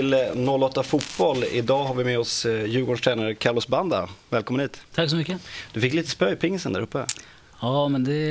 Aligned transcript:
till 0.00 0.14
08 0.48 0.82
Fotboll. 0.82 1.44
Idag 1.44 1.84
har 1.84 1.94
vi 1.94 2.04
med 2.04 2.18
oss 2.18 2.46
eh, 2.46 2.64
Djurgårdens 2.64 3.00
tränare 3.00 3.34
Carlos 3.34 3.68
Banda. 3.68 4.08
Välkommen 4.28 4.60
hit. 4.60 4.80
Tack 4.94 5.10
så 5.10 5.16
mycket. 5.16 5.40
Du 5.72 5.80
fick 5.80 5.94
lite 5.94 6.10
spö 6.10 6.32
i 6.32 6.36
pingisen 6.36 6.72
där 6.72 6.80
uppe. 6.80 7.06
Ja, 7.60 7.88
men 7.88 8.04
det... 8.04 8.28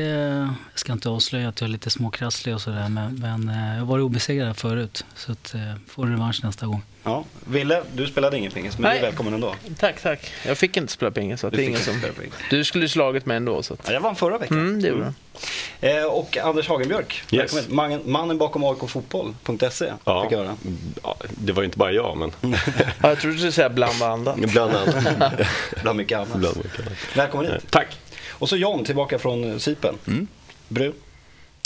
Jag 0.72 0.80
ska 0.80 0.94
inte 0.94 1.10
avslöja 1.10 1.50
att 1.50 1.62
jag 1.62 1.68
är 1.68 1.72
lite 1.72 1.90
småkrasslig 1.90 2.56
och 2.56 2.62
sådär, 2.62 2.90
men, 2.90 3.16
men 3.16 3.50
eh, 3.50 3.78
jag 3.78 3.86
var 3.86 4.00
obesegrad 4.00 4.58
förut. 4.58 5.06
Så 5.16 5.32
att, 5.32 5.54
eh, 5.54 5.62
får 5.88 6.06
revansch 6.06 6.44
nästa 6.44 6.66
gång. 6.66 6.82
Ja. 7.04 7.24
Ville, 7.48 7.84
du 7.94 8.08
spelade 8.08 8.38
ingen 8.38 8.52
pingis, 8.52 8.78
men 8.78 8.90
Nej. 8.90 9.00
du 9.00 9.06
är 9.06 9.10
välkommen 9.10 9.34
ändå. 9.34 9.56
Tack, 9.78 10.02
tack. 10.02 10.32
Jag 10.46 10.58
fick 10.58 10.78
inte 10.78 10.94
spela 10.94 11.12
pingis. 11.12 11.40
Så 11.40 11.50
det 11.50 11.64
är 11.64 11.68
ingen 11.68 11.80
som... 11.80 12.02
Du 12.50 12.64
skulle 12.64 12.90
slagit 12.90 13.26
mig 13.26 13.38
ändå. 13.38 13.64
Så 13.64 13.74
att... 13.74 13.80
ja, 13.86 13.94
jag 13.94 14.02
vann 14.02 14.16
förra 14.16 14.38
veckan. 14.38 14.58
Mm, 14.58 14.82
det 14.82 14.88
gjorde 14.88 15.14
mm. 15.82 16.04
eh, 16.04 16.06
Och 16.06 16.38
Anders 16.38 16.68
Hagenbjörk, 16.68 17.24
yes. 17.32 17.54
välkommen. 17.54 18.02
Mannen 18.06 18.38
bakom 18.38 18.64
AIKfotboll.se, 18.64 19.94
ja. 20.04 20.24
fick 20.24 20.32
jag 20.32 20.40
höra. 20.40 20.58
Ja, 21.04 21.16
det 21.30 21.52
var 21.52 21.64
inte 21.64 21.78
bara 21.78 21.92
jag, 21.92 22.18
men... 22.18 22.32
ja, 22.42 23.10
jag 23.10 23.20
trodde 23.20 23.36
du 23.36 23.40
skulle 23.40 23.52
säga 23.52 23.70
bland 23.70 24.02
annat. 24.02 24.36
Bland 24.36 24.76
annat. 24.76 24.96
bland 25.82 25.98
mycket 25.98 26.18
annat. 26.18 26.38
Bland 26.38 26.58
mycket 26.58 26.80
annat. 26.80 27.16
Välkommen 27.16 27.52
hit. 27.52 27.66
Tack. 27.70 27.98
Och 28.40 28.50
så 28.50 28.58
John 28.58 28.86
tillbaka 28.86 29.20
från 29.20 29.60
Sipen. 29.60 29.96
Mm. 30.08 30.28
Bru? 30.68 30.94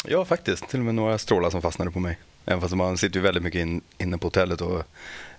Ja, 0.08 0.26
faktiskt. 0.26 0.70
Till 0.70 0.80
och 0.80 0.86
med 0.86 0.96
några 0.96 1.18
strålar 1.18 1.50
som 1.50 1.62
fastnade 1.62 1.92
på 1.92 2.00
mig. 2.00 2.18
Även 2.46 2.62
fast 2.62 2.76
man 2.76 2.98
sitter 2.98 3.16
ju 3.16 3.22
väldigt 3.22 3.44
mycket 3.44 3.62
in, 3.62 3.82
inne 3.98 4.18
på 4.18 4.28
hotellet 4.28 4.62
och 4.62 4.84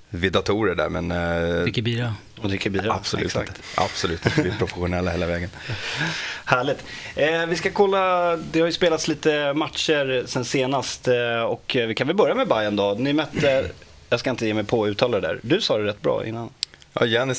vid 0.09 0.33
datorer 0.33 0.75
där. 0.75 0.89
Men, 0.89 1.11
eh, 1.11 1.63
dricker 1.63 1.83
bira. 1.83 2.15
Och 2.41 2.49
dricker 2.49 2.71
bira. 2.71 2.93
Absolut 2.93 3.27
Exakt. 3.27 3.63
Absolut. 3.75 4.21
Vi 4.39 4.49
är 4.49 4.59
professionella 4.59 5.11
hela 5.11 5.27
vägen. 5.27 5.51
Härligt. 6.45 6.85
Eh, 7.17 7.47
vi 7.47 7.57
ska 7.57 7.71
kolla, 7.71 8.37
det 8.37 8.61
har 8.61 8.67
ju 8.67 8.73
spelats 8.73 9.09
lite 9.09 9.53
matcher 9.53 10.25
sen 10.27 10.45
senast 10.45 11.09
eh, 11.09 11.43
och 11.43 11.77
vi 11.89 11.95
kan 11.95 12.07
väl 12.07 12.17
börja 12.17 12.35
med 12.35 12.49
Bayern 12.49 12.77
då. 12.77 12.97
Ni 12.99 13.13
mötte, 13.13 13.71
jag 14.11 14.21
ska 14.21 14.31
inte 14.31 14.47
ge 14.47 14.55
mig 14.55 14.65
på 14.65 14.85
att 14.85 14.89
uttala 14.89 15.21
det 15.21 15.29
där. 15.29 15.41
Du 15.43 15.61
sa 15.61 15.79
det 15.79 15.85
rätt 15.85 16.03
bra 16.03 16.27
innan. 16.27 16.51
Ja, 17.01 17.07
Jenny 17.07 17.35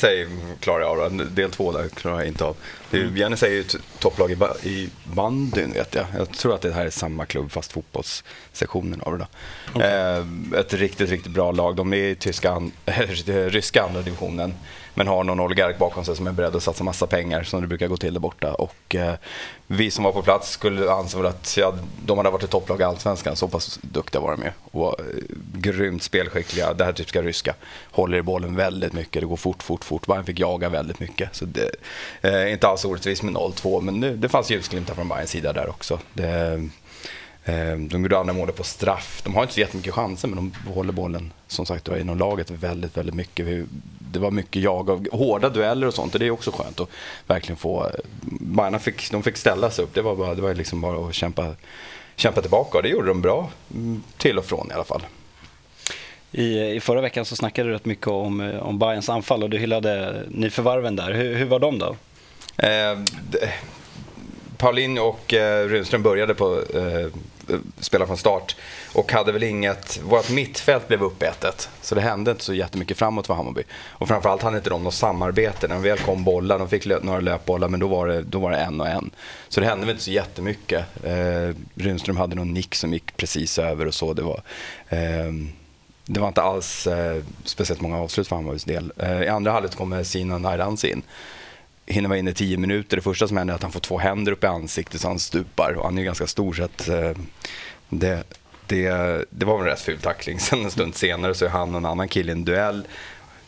klarar 0.59 0.81
jag 0.81 0.99
av. 0.99 1.31
Del 1.35 1.51
två 1.51 1.71
där 1.71 1.89
klarar 1.89 2.17
jag 2.17 2.27
inte 2.27 2.43
av. 2.43 2.55
Mm. 2.91 3.17
Jenny 3.17 3.35
är 3.41 3.49
ju 3.49 3.59
ett 3.59 3.75
topplag 3.99 4.31
i, 4.31 4.67
i 4.69 4.89
bandyn 5.03 5.73
vet 5.73 5.95
jag. 5.95 6.05
Jag 6.17 6.31
tror 6.31 6.55
att 6.55 6.61
det 6.61 6.71
här 6.71 6.85
är 6.85 6.89
samma 6.89 7.25
klubb 7.25 7.51
fast 7.51 7.71
fotbollssektionen 7.71 9.01
av 9.01 9.17
det. 9.17 9.27
Okay. 9.75 9.91
Eh, 9.91 10.25
ett 10.59 10.73
riktigt, 10.73 11.09
riktigt 11.09 11.31
bra 11.31 11.51
lag. 11.51 11.75
De 11.75 11.93
är 11.93 11.97
i 11.97 12.15
tyska, 12.15 12.61
ryska 13.25 13.83
andra 13.83 14.01
divisionen. 14.01 14.53
Men 14.95 15.07
har 15.07 15.23
någon 15.23 15.39
oligark 15.39 15.77
bakom 15.77 16.05
sig 16.05 16.15
som 16.15 16.27
är 16.27 16.31
beredd 16.31 16.55
att 16.55 16.63
satsa 16.63 16.83
massa 16.83 17.07
pengar 17.07 17.43
som 17.43 17.61
det 17.61 17.67
brukar 17.67 17.87
gå 17.87 17.97
till 17.97 18.13
där 18.13 18.21
borta. 18.21 18.53
Och 18.53 18.95
eh, 18.95 19.13
vi 19.67 19.91
som 19.91 20.03
var 20.03 20.11
på 20.11 20.21
plats 20.21 20.49
skulle 20.49 20.91
anse 20.91 21.27
att 21.27 21.57
ja, 21.57 21.73
de 22.05 22.17
hade 22.17 22.29
varit 22.29 22.43
ett 22.43 22.49
topplag 22.49 22.81
i 22.81 22.83
Allsvenskan. 22.83 23.35
Så 23.35 23.47
pass 23.47 23.79
duktiga 23.81 24.21
var 24.21 24.31
de 24.31 24.43
ju. 24.43 24.51
Och 24.71 24.99
eh, 24.99 25.05
grymt 25.53 26.03
spelskickliga. 26.03 26.73
Det 26.73 26.85
här 26.85 26.93
typiska 26.93 27.21
ryska. 27.21 27.53
Håller 27.91 28.17
i 28.17 28.21
bollen 28.21 28.55
väldigt 28.55 28.93
mycket. 28.93 29.21
Det 29.21 29.27
går 29.27 29.35
fort, 29.35 29.63
fort, 29.63 29.85
fort. 29.85 30.07
Bayern 30.07 30.25
fick 30.25 30.39
jaga 30.39 30.69
väldigt 30.69 30.99
mycket. 30.99 31.35
Så 31.35 31.45
det 31.45 31.71
eh, 32.21 32.51
inte 32.51 32.67
alls 32.67 32.85
orättvist 32.85 33.23
med 33.23 33.33
0-2. 33.33 33.81
Men 33.81 34.01
det, 34.01 34.15
det 34.15 34.29
fanns 34.29 34.49
ljusglimtar 34.49 34.93
från 34.93 35.07
Bayerns 35.07 35.29
sida 35.29 35.53
där 35.53 35.69
också. 35.69 35.99
Det, 36.13 36.69
de 37.89 38.01
gjorde 38.01 38.17
andra 38.17 38.33
målet 38.33 38.55
på 38.55 38.63
straff. 38.63 39.21
De 39.23 39.35
har 39.35 39.41
inte 39.41 39.53
så 39.53 39.59
jättemycket 39.59 39.93
chanser 39.93 40.27
men 40.27 40.35
de 40.35 40.71
håller 40.71 40.93
bollen 40.93 41.33
som 41.47 41.65
sagt 41.65 41.87
inom 41.87 42.17
laget 42.17 42.51
väldigt, 42.51 42.97
väldigt 42.97 43.15
mycket. 43.15 43.65
Det 44.11 44.19
var 44.19 44.31
mycket 44.31 44.61
jag 44.61 44.89
av 44.89 45.07
hårda 45.11 45.49
dueller 45.49 45.87
och 45.87 45.93
sånt 45.93 46.13
och 46.13 46.19
det 46.19 46.25
är 46.25 46.31
också 46.31 46.51
skönt 46.51 46.79
att 46.79 46.89
verkligen 47.27 47.57
få... 47.57 47.91
Bajarna 48.39 48.79
fick, 48.79 49.11
de 49.11 49.23
fick 49.23 49.37
ställa 49.37 49.71
sig 49.71 49.83
upp. 49.83 49.93
Det 49.93 50.01
var, 50.01 50.15
bara, 50.15 50.35
det 50.35 50.41
var 50.41 50.53
liksom 50.53 50.81
bara 50.81 51.07
att 51.07 51.15
kämpa, 51.15 51.55
kämpa 52.15 52.41
tillbaka 52.41 52.77
och 52.77 52.83
det 52.83 52.89
gjorde 52.89 53.07
de 53.07 53.21
bra 53.21 53.49
mm, 53.73 54.03
till 54.17 54.37
och 54.37 54.45
från 54.45 54.71
i 54.71 54.73
alla 54.73 54.83
fall. 54.83 55.01
I, 56.31 56.75
I 56.75 56.79
förra 56.79 57.01
veckan 57.01 57.25
så 57.25 57.35
snackade 57.35 57.69
du 57.69 57.75
rätt 57.75 57.85
mycket 57.85 58.07
om, 58.07 58.59
om 58.61 58.79
Bayerns 58.79 59.09
anfall 59.09 59.43
och 59.43 59.49
du 59.49 59.57
hyllade 59.57 60.23
nyförvarven 60.27 60.95
där. 60.95 61.13
Hur, 61.13 61.35
hur 61.35 61.45
var 61.45 61.59
de 61.59 61.79
då? 61.79 61.95
Eh, 62.57 62.99
Paulinho 64.57 65.03
och 65.03 65.33
eh, 65.33 65.67
Runström 65.67 66.03
började 66.03 66.35
på 66.35 66.61
eh, 66.73 67.07
spela 67.79 68.07
från 68.07 68.17
start 68.17 68.55
och 68.93 69.11
hade 69.11 69.31
väl 69.31 69.43
inget, 69.43 70.01
vårt 70.03 70.29
mittfält 70.29 70.87
blev 70.87 71.03
uppätet. 71.03 71.69
Så 71.81 71.95
det 71.95 72.01
hände 72.01 72.31
inte 72.31 72.43
så 72.43 72.53
jättemycket 72.53 72.97
framåt 72.97 73.27
för 73.27 73.33
Hammarby. 73.33 73.63
Och 73.87 74.07
framförallt 74.07 74.41
hade 74.41 74.57
inte 74.57 74.69
de 74.69 74.83
något 74.83 74.93
samarbete. 74.93 75.67
När 75.67 75.75
de 75.75 75.83
väl 75.83 75.97
kom 75.97 76.23
bollar, 76.23 76.59
de 76.59 76.69
fick 76.69 76.85
några 76.85 77.19
löpbollar 77.19 77.67
men 77.67 77.79
då 77.79 77.87
var, 77.87 78.07
det, 78.07 78.21
då 78.21 78.39
var 78.39 78.51
det 78.51 78.57
en 78.57 78.81
och 78.81 78.87
en. 78.87 79.11
Så 79.49 79.59
det 79.59 79.67
hände 79.67 79.85
väl 79.85 79.93
inte 79.93 80.03
så 80.03 80.11
jättemycket. 80.11 80.85
Eh, 81.03 81.55
Runström 81.75 82.17
hade 82.17 82.35
någon 82.35 82.53
nick 82.53 82.75
som 82.75 82.93
gick 82.93 83.17
precis 83.17 83.59
över 83.59 83.85
och 83.85 83.93
så. 83.93 84.13
Det 84.13 84.21
var, 84.21 84.41
eh, 84.89 85.31
det 86.05 86.19
var 86.19 86.27
inte 86.27 86.41
alls 86.41 86.87
eh, 86.87 87.23
speciellt 87.43 87.81
många 87.81 87.97
avslut 87.97 88.27
för 88.27 88.35
Hammarbys 88.35 88.63
del. 88.63 88.93
Eh, 88.97 89.21
I 89.21 89.27
andra 89.27 89.51
halvlek 89.51 89.75
kommer 89.75 90.03
Sinan 90.03 90.41
Nairans 90.41 90.85
in 90.85 91.01
hinner 91.85 92.09
vara 92.09 92.19
inne 92.19 92.31
i 92.31 92.33
tio 92.33 92.57
minuter. 92.57 92.97
Det 92.97 93.03
första 93.03 93.27
som 93.27 93.37
händer 93.37 93.53
är 93.53 93.55
att 93.55 93.63
han 93.63 93.71
får 93.71 93.79
två 93.79 93.97
händer 93.97 94.31
upp 94.31 94.43
i 94.43 94.47
ansiktet 94.47 95.01
så 95.01 95.07
han 95.07 95.19
stupar. 95.19 95.73
Och 95.73 95.85
han 95.85 95.97
är 95.97 96.03
ganska 96.03 96.27
stor 96.27 96.53
så 96.53 96.63
att 96.63 96.87
eh, 96.87 97.11
det, 97.89 98.23
det, 98.67 98.89
det 99.29 99.45
var 99.45 99.59
en 99.59 99.65
rätt 99.65 99.81
ful 99.81 99.99
tackling. 99.99 100.39
Sen 100.39 100.63
en 100.63 100.71
stund 100.71 100.95
senare 100.95 101.33
så 101.33 101.45
är 101.45 101.49
han 101.49 101.71
och 101.71 101.77
en 101.77 101.85
annan 101.85 102.07
kille 102.07 102.31
i 102.31 102.35
en 102.35 102.45
duell. 102.45 102.87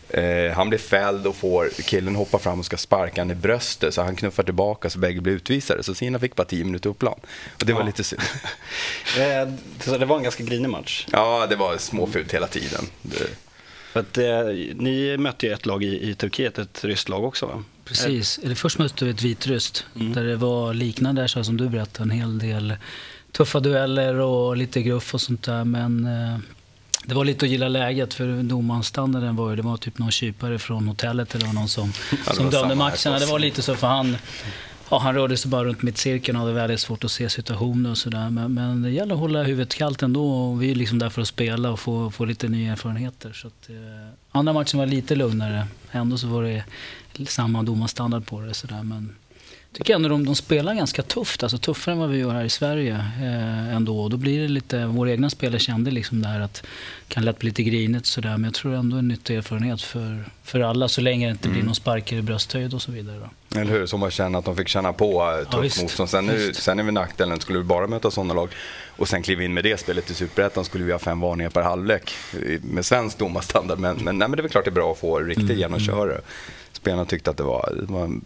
Eh, 0.10 0.52
han 0.52 0.70
blir 0.70 0.80
fälld 0.80 1.28
och 1.28 1.36
får, 1.36 1.70
killen 1.84 2.16
hoppar 2.16 2.40
fram 2.40 2.60
och 2.60 2.66
ska 2.66 2.78
sparka 2.78 3.22
honom 3.22 3.38
i 3.38 3.40
bröstet 3.40 3.94
så 3.94 4.02
han 4.02 4.16
knuffar 4.16 4.44
tillbaka 4.44 4.90
så 4.90 5.00
bägge 5.00 5.22
blir 5.22 5.34
utvisade. 5.34 5.84
Så 5.84 5.94
Sina 5.96 6.20
fick 6.20 6.36
bara 6.36 6.48
tio 6.48 6.66
minuter 6.66 6.90
på 6.90 6.94
plan. 6.94 7.20
Och 7.54 7.66
det 7.66 7.72
ja. 7.72 7.78
var 7.78 7.86
lite 7.86 8.04
synd. 8.04 8.22
Eh, 9.20 9.50
så 9.80 9.98
det 9.98 10.06
var 10.06 10.18
en 10.18 10.24
ganska 10.24 10.44
grinig 10.44 10.70
match? 10.70 11.08
Ja, 11.12 11.48
det 11.50 11.56
var 11.56 11.78
småfult 11.78 12.34
hela 12.34 12.48
tiden. 12.48 12.86
Det... 13.02 13.28
För 13.92 14.00
att, 14.00 14.18
eh, 14.18 14.46
ni 14.76 15.18
mötte 15.18 15.46
ju 15.46 15.54
ett 15.54 15.66
lag 15.66 15.84
i, 15.84 16.10
i 16.10 16.16
Turkiet, 16.16 16.58
ett 16.58 16.84
ryskt 16.84 17.10
lag 17.10 17.24
också 17.24 17.46
va? 17.46 17.64
Precis. 17.88 18.40
Eller 18.44 18.56
först 18.56 18.80
mötte 18.80 19.06
vi 19.06 19.12
ett 19.12 19.22
vitryskt 19.22 19.86
mm. 19.96 20.14
där 20.14 20.24
det 20.24 20.36
var 20.36 20.74
liknande 20.74 21.28
så 21.28 21.44
som 21.44 21.58
du 21.58 21.70
berättade, 21.70 22.04
en 22.04 22.20
hel 22.20 22.40
del 22.40 22.76
tuffa 23.32 23.60
dueller 23.60 24.16
och 24.20 24.58
lite 24.58 24.82
gruff 24.82 25.14
och 25.14 25.22
sånt 25.22 25.44
där. 25.44 25.64
Men 25.64 26.06
eh, 26.06 26.40
det 27.06 27.16
var 27.16 27.26
lite 27.26 27.46
att 27.46 27.52
gilla 27.52 27.68
läget 27.68 28.14
för 28.14 28.44
domarstandarden 28.44 29.36
var 29.36 29.50
ju, 29.50 29.56
det 29.56 29.62
var 29.62 29.78
typ 29.78 29.98
någon 29.98 30.12
kypare 30.12 30.60
från 30.60 30.88
hotellet 30.88 31.36
eller 31.36 31.54
någon 31.54 31.68
som, 31.68 31.94
som 32.34 32.50
dömde 32.50 32.76
matcherna. 32.76 33.20
Det 33.20 33.26
var 33.26 33.40
lite 33.40 33.62
så 33.62 33.76
för 33.76 33.88
han, 33.88 34.18
ja, 34.92 34.98
han 34.98 35.16
rörde 35.16 35.38
sig 35.38 35.52
bara 35.52 35.64
runt 35.64 35.82
mittcirkeln 35.82 36.36
och 36.36 36.42
hade 36.42 36.54
väldigt 36.54 36.80
svårt 36.80 37.04
att 37.04 37.12
se 37.12 37.30
situationer 37.30 37.90
och 37.90 37.98
sådär. 37.98 38.30
Men, 38.30 38.54
men, 38.54 38.82
det 38.82 38.92
gäller 38.92 39.14
att 39.14 39.20
hålla 39.20 39.44
huvudet 39.44 39.76
kallt 39.76 40.04
ändå 40.04 40.32
och 40.32 40.62
vi 40.64 40.72
är 40.72 40.76
liksom 40.76 41.00
där 41.00 41.10
för 41.10 41.22
att 41.22 41.28
spela 41.28 41.72
och 41.72 41.80
få, 41.80 42.12
få 42.12 42.26
lite 42.26 42.48
nya 42.48 42.72
erfarenheter. 42.72 43.34
Så 43.34 43.48
att, 43.48 43.70
eh, 43.70 43.76
andra 44.32 44.54
matchen 44.54 44.80
var 44.80 44.86
lite 44.86 45.16
lugnare. 45.16 45.68
Ändå 45.92 46.18
så 46.18 46.28
var 46.28 46.44
det 46.44 46.64
samma 47.28 47.64
domarstandard 47.64 48.26
på 48.26 48.42
det. 48.42 48.54
Så 48.54 48.68
där, 48.68 48.84
men 48.84 49.16
tycker 49.78 49.96
ändå 49.96 50.10
de, 50.10 50.26
de 50.26 50.36
spelar 50.36 50.74
ganska 50.74 51.04
tufft, 51.04 51.44
alltså 51.44 51.58
tuffare 51.58 51.94
än 51.94 52.00
vad 52.00 52.10
vi 52.10 52.18
gör 52.18 52.34
här 52.34 52.44
i 52.44 52.50
Sverige 52.50 52.94
eh, 52.96 53.76
ändå. 53.76 54.00
Och 54.00 54.10
då 54.10 54.18
blir 54.18 54.42
det 54.42 54.48
lite, 54.48 54.86
våra 54.86 55.12
egna 55.12 55.30
spelare 55.30 55.60
kände 55.60 55.92
liksom 55.92 56.22
det 56.22 56.28
här 56.28 56.40
att 56.40 56.54
det 57.08 57.14
kan 57.14 57.26
lätt 57.26 57.40
bli 57.40 57.50
lite 57.50 57.64
grinigt 57.64 58.06
sådär. 58.06 58.30
Men 58.30 58.44
jag 58.44 58.54
tror 58.54 58.74
ändå 58.74 58.98
en 58.98 59.08
nyttig 59.08 59.36
erfarenhet 59.36 59.82
för, 59.82 60.24
för 60.44 60.60
alla 60.60 60.88
så 60.88 61.02
länge 61.02 61.26
det 61.28 61.32
inte 61.32 61.48
blir 61.48 61.56
mm. 61.56 61.66
någon 61.66 61.76
sparkar 61.76 62.18
i 62.18 62.22
brösthöjd 62.22 62.74
och 62.74 62.82
så 62.82 62.92
vidare. 62.92 63.20
Då. 63.20 63.60
Eller 63.60 63.72
hur, 63.72 63.86
så 63.86 63.98
man 63.98 64.12
känner 64.12 64.40
att 64.40 64.46
de 64.46 64.56
fick 64.56 64.68
känna 64.68 64.94
på 64.94 65.22
eh, 65.22 65.60
tufft 65.60 65.78
ja, 65.78 65.84
motstånd. 65.84 66.10
Sen, 66.10 66.26
nu, 66.26 66.54
sen 66.54 66.80
är 66.80 66.84
vi 66.84 66.92
nackdelen, 66.92 67.40
skulle 67.40 67.60
vi 67.60 67.66
bara 67.66 67.88
möta 67.88 68.12
sådana 68.12 68.34
lag 68.34 68.50
och 68.88 69.08
sen 69.08 69.24
kliva 69.24 69.44
in 69.44 69.54
med 69.54 69.64
det 69.64 69.80
spelet 69.80 70.12
i 70.12 70.14
Superettan 70.14 70.66
skulle 70.66 70.84
vi 70.84 70.92
ha 70.92 71.00
fem 71.00 71.20
varningar 71.20 71.50
per 71.50 71.62
halvlek 71.62 72.14
med 72.62 72.86
svensk 72.86 73.18
domarstandard. 73.18 73.80
Men, 73.80 73.96
men, 73.96 74.18
nej, 74.18 74.28
men 74.28 74.32
det 74.32 74.40
är 74.40 74.44
väl 74.44 74.52
klart 74.52 74.66
det 74.66 74.70
är 74.70 74.72
bra 74.72 74.92
att 74.92 74.98
få 74.98 75.20
riktigt 75.20 75.46
mm. 75.46 75.58
genomköra. 75.58 76.22
Spelarna 76.72 77.06
tyckte 77.06 77.30
att 77.30 77.38
det 77.38 77.44
var, 77.44 77.74
det 77.88 77.94
var 77.94 78.20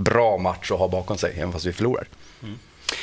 bra 0.00 0.38
match 0.38 0.70
att 0.70 0.78
ha 0.78 0.88
bakom 0.88 1.18
sig, 1.18 1.34
även 1.36 1.52
fast 1.52 1.66
vi 1.66 1.72
förlorar. 1.72 2.06
Mm. 2.42 2.58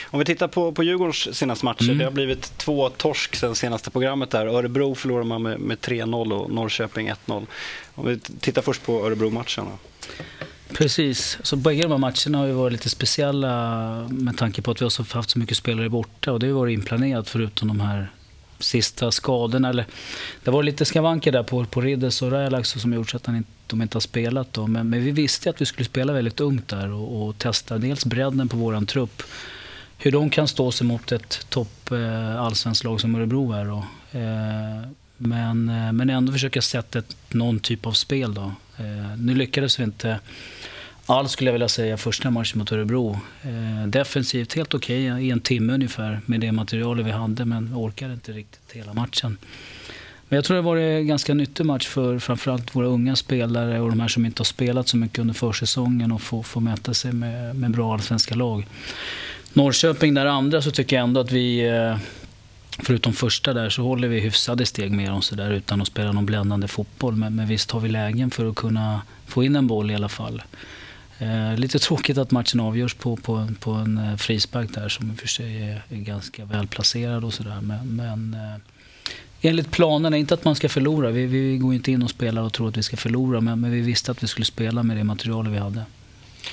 Om 0.05 0.19
vi 0.19 0.25
tittar 0.25 0.47
på, 0.47 0.71
på 0.71 0.83
Djurgårdens 0.83 1.37
senaste 1.37 1.65
matcher. 1.65 1.83
Mm. 1.83 1.97
Det 1.97 2.03
har 2.03 2.11
blivit 2.11 2.57
två 2.57 2.89
torsk 2.89 3.35
sen 3.35 3.55
senaste 3.55 3.89
programmet. 3.91 4.29
där. 4.29 4.45
Örebro 4.45 4.95
förlorar 4.95 5.23
man 5.23 5.41
med, 5.41 5.59
med 5.59 5.77
3-0 5.77 6.33
och 6.33 6.51
Norrköping 6.51 7.11
1-0. 7.25 7.45
Om 7.95 8.05
vi 8.05 8.19
tittar 8.19 8.61
först 8.61 8.85
på 8.85 9.05
Örebro-matcherna. 9.05 9.71
Precis. 10.73 11.37
Så 11.43 11.55
bägge 11.55 11.81
de 11.83 11.91
här 11.91 11.97
matcherna 11.97 12.37
har 12.37 12.45
ju 12.45 12.51
varit 12.51 12.71
lite 12.71 12.89
speciella 12.89 14.07
med 14.09 14.37
tanke 14.37 14.61
på 14.61 14.71
att 14.71 14.81
vi 14.81 14.85
har 14.85 15.13
haft 15.15 15.29
så 15.29 15.39
mycket 15.39 15.57
spelare 15.57 15.89
borta. 15.89 16.31
Och 16.31 16.39
det 16.39 16.47
har 16.47 16.53
varit 16.53 16.73
inplanerat 16.73 17.29
förutom 17.29 17.67
de 17.67 17.79
här 17.79 18.11
sista 18.59 19.11
skadorna. 19.11 19.69
Eller, 19.69 19.85
det 20.43 20.51
var 20.51 20.63
lite 20.63 20.85
skavanker 20.85 21.31
där 21.31 21.43
på, 21.43 21.65
på 21.65 21.81
Riddes 21.81 22.21
och 22.21 22.31
Rälax 22.31 22.69
som 22.69 22.93
gjort 22.93 23.09
så 23.09 23.17
att 23.17 23.25
han 23.25 23.35
inte, 23.35 23.49
de 23.67 23.81
inte 23.81 23.95
har 23.95 24.01
spelat. 24.01 24.53
Då. 24.53 24.67
Men, 24.67 24.89
men 24.89 25.03
vi 25.03 25.11
visste 25.11 25.49
att 25.49 25.61
vi 25.61 25.65
skulle 25.65 25.85
spela 25.85 26.13
väldigt 26.13 26.39
ungt 26.39 26.67
där 26.67 26.91
och, 26.91 27.27
och 27.27 27.37
testa 27.37 27.77
dels 27.77 28.05
bredden 28.05 28.49
på 28.49 28.57
vår 28.57 28.85
trupp. 28.85 29.23
Hur 29.97 30.11
de 30.11 30.29
kan 30.29 30.47
stå 30.47 30.71
sig 30.71 30.87
mot 30.87 31.11
ett 31.11 31.45
topp 31.49 31.91
eh, 31.91 32.41
allsvenskt 32.41 32.83
lag 32.83 33.01
som 33.01 33.15
Örebro 33.15 33.51
är. 33.51 33.65
Då. 33.65 33.77
Eh, 34.19 34.89
men, 35.17 35.69
eh, 35.69 35.91
men 35.91 36.09
ändå 36.09 36.31
försöka 36.31 36.61
sätta 36.61 36.99
ett, 36.99 37.15
någon 37.29 37.59
typ 37.59 37.85
av 37.85 37.91
spel. 37.91 38.33
Då. 38.33 38.51
Eh, 38.77 39.17
nu 39.17 39.35
lyckades 39.35 39.79
vi 39.79 39.83
inte 39.83 40.19
all 41.09 41.29
skulle 41.29 41.47
jag 41.47 41.53
vilja 41.53 41.69
säga 41.69 41.97
första 41.97 42.31
matchen 42.31 42.59
mot 42.59 42.71
Örebro. 42.71 43.19
Eh, 43.41 43.87
defensivt 43.87 44.53
helt 44.53 44.73
okej 44.73 45.11
okay, 45.11 45.25
i 45.25 45.31
en 45.31 45.39
timme 45.39 45.73
ungefär 45.73 46.21
med 46.25 46.39
det 46.39 46.51
materialet 46.51 47.05
vi 47.05 47.11
hade 47.11 47.45
men 47.45 47.75
orkade 47.75 48.13
inte 48.13 48.31
riktigt 48.31 48.71
hela 48.71 48.93
matchen. 48.93 49.37
Men 50.29 50.37
jag 50.37 50.45
tror 50.45 50.55
det 50.55 50.61
var 50.61 50.77
en 50.77 51.07
ganska 51.07 51.33
nyttig 51.33 51.65
match 51.65 51.87
för 51.87 52.19
framförallt 52.19 52.75
våra 52.75 52.87
unga 52.87 53.15
spelare 53.15 53.79
och 53.79 53.89
de 53.89 53.99
här 53.99 54.07
som 54.07 54.25
inte 54.25 54.39
har 54.39 54.45
spelat 54.45 54.87
så 54.87 54.97
mycket 54.97 55.19
under 55.19 55.33
försäsongen 55.33 56.11
och 56.11 56.21
få, 56.21 56.43
få 56.43 56.59
mäta 56.59 56.93
sig 56.93 57.11
med, 57.11 57.55
med 57.55 57.71
bra 57.71 57.93
allsvenska 57.93 58.35
lag. 58.35 58.67
Norrköping 59.53 60.13
där 60.13 60.25
andra 60.25 60.61
så 60.61 60.71
tycker 60.71 60.95
jag 60.95 61.03
ändå 61.03 61.19
att 61.19 61.31
vi 61.31 61.67
eh, 61.67 61.97
Förutom 62.79 63.13
första 63.13 63.53
där 63.53 63.69
så 63.69 63.83
håller 63.83 64.07
vi 64.07 64.19
hyfsade 64.19 64.65
steg 64.65 64.91
med 64.91 65.09
dem 65.09 65.21
så 65.21 65.35
där 65.35 65.51
utan 65.51 65.81
att 65.81 65.87
spela 65.87 66.11
någon 66.11 66.25
bländande 66.25 66.67
fotboll. 66.67 67.15
Men, 67.15 67.35
men 67.35 67.47
visst 67.47 67.71
har 67.71 67.79
vi 67.79 67.89
lägen 67.89 68.31
för 68.31 68.49
att 68.49 68.55
kunna 68.55 69.01
få 69.25 69.43
in 69.43 69.55
en 69.55 69.67
boll 69.67 69.91
i 69.91 69.95
alla 69.95 70.09
fall. 70.09 70.41
Eh, 71.19 71.57
lite 71.57 71.79
tråkigt 71.79 72.17
att 72.17 72.31
matchen 72.31 72.59
avgörs 72.59 72.93
på, 72.93 73.15
på, 73.15 73.47
på 73.59 73.71
en 73.71 73.97
eh, 73.97 74.15
frispark 74.15 74.73
där 74.73 74.89
som 74.89 75.11
i 75.11 75.13
och 75.13 75.19
för 75.19 75.27
sig 75.27 75.63
är, 75.63 75.83
är 75.89 75.95
ganska 75.95 76.45
välplacerad 76.45 77.23
och 77.23 77.33
sådär. 77.33 77.61
Men, 77.61 77.95
men 77.95 78.33
eh, 78.33 78.61
enligt 79.49 79.71
planerna, 79.71 80.17
inte 80.17 80.33
att 80.33 80.45
man 80.45 80.55
ska 80.55 80.69
förlora. 80.69 81.11
Vi, 81.11 81.25
vi 81.25 81.57
går 81.57 81.73
inte 81.73 81.91
in 81.91 82.03
och 82.03 82.09
spelar 82.09 82.41
och 82.41 82.53
tror 82.53 82.67
att 82.67 82.77
vi 82.77 82.83
ska 82.83 82.97
förlora. 82.97 83.41
Men, 83.41 83.61
men 83.61 83.71
vi 83.71 83.81
visste 83.81 84.11
att 84.11 84.23
vi 84.23 84.27
skulle 84.27 84.45
spela 84.45 84.83
med 84.83 84.97
det 84.97 85.03
material 85.03 85.47
vi 85.47 85.57
hade. 85.57 85.83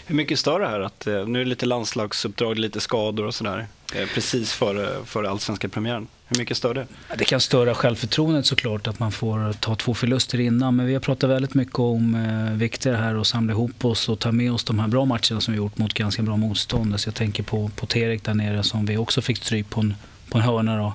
Hur 0.06 0.14
mycket 0.14 0.38
stör 0.38 0.60
det 0.60 0.66
här 0.66 0.80
att 0.80 1.06
eh, 1.06 1.26
nu 1.26 1.40
är 1.40 1.44
det 1.44 1.50
lite 1.50 1.66
landslagsuppdrag, 1.66 2.58
lite 2.58 2.80
skador 2.80 3.26
och 3.26 3.34
sådär 3.34 3.66
eh, 3.94 4.08
precis 4.14 4.52
före, 4.52 5.04
före 5.04 5.30
allsvenska 5.30 5.68
premiären? 5.68 6.06
Hur 6.34 6.38
mycket 6.38 6.56
stör 6.56 6.74
det? 6.74 6.86
Det 7.18 7.24
kan 7.24 7.40
störa 7.40 7.74
självförtroendet 7.74 8.46
såklart 8.46 8.86
att 8.86 8.98
man 8.98 9.12
får 9.12 9.52
ta 9.52 9.74
två 9.74 9.94
förluster 9.94 10.40
innan. 10.40 10.76
Men 10.76 10.86
vi 10.86 10.92
har 10.92 11.00
pratat 11.00 11.30
väldigt 11.30 11.54
mycket 11.54 11.78
om 11.78 12.14
eh, 12.14 12.56
vikten 12.56 12.94
här 12.94 13.14
att 13.14 13.26
samla 13.26 13.52
ihop 13.52 13.84
oss 13.84 14.08
och 14.08 14.18
ta 14.18 14.32
med 14.32 14.52
oss 14.52 14.64
de 14.64 14.78
här 14.78 14.88
bra 14.88 15.04
matcherna 15.04 15.40
som 15.40 15.52
vi 15.54 15.58
gjort 15.58 15.78
mot 15.78 15.94
ganska 15.94 16.22
bra 16.22 16.36
motstånd. 16.36 17.00
Så 17.00 17.08
jag 17.08 17.14
tänker 17.14 17.42
på, 17.42 17.70
på 17.76 17.86
Terek 17.86 18.24
där 18.24 18.34
nere 18.34 18.62
som 18.62 18.86
vi 18.86 18.96
också 18.96 19.22
fick 19.22 19.38
stryk 19.38 19.70
på 19.70 19.80
en, 19.80 19.94
på 20.28 20.38
en 20.38 20.44
hörna. 20.44 20.76
Då, 20.76 20.94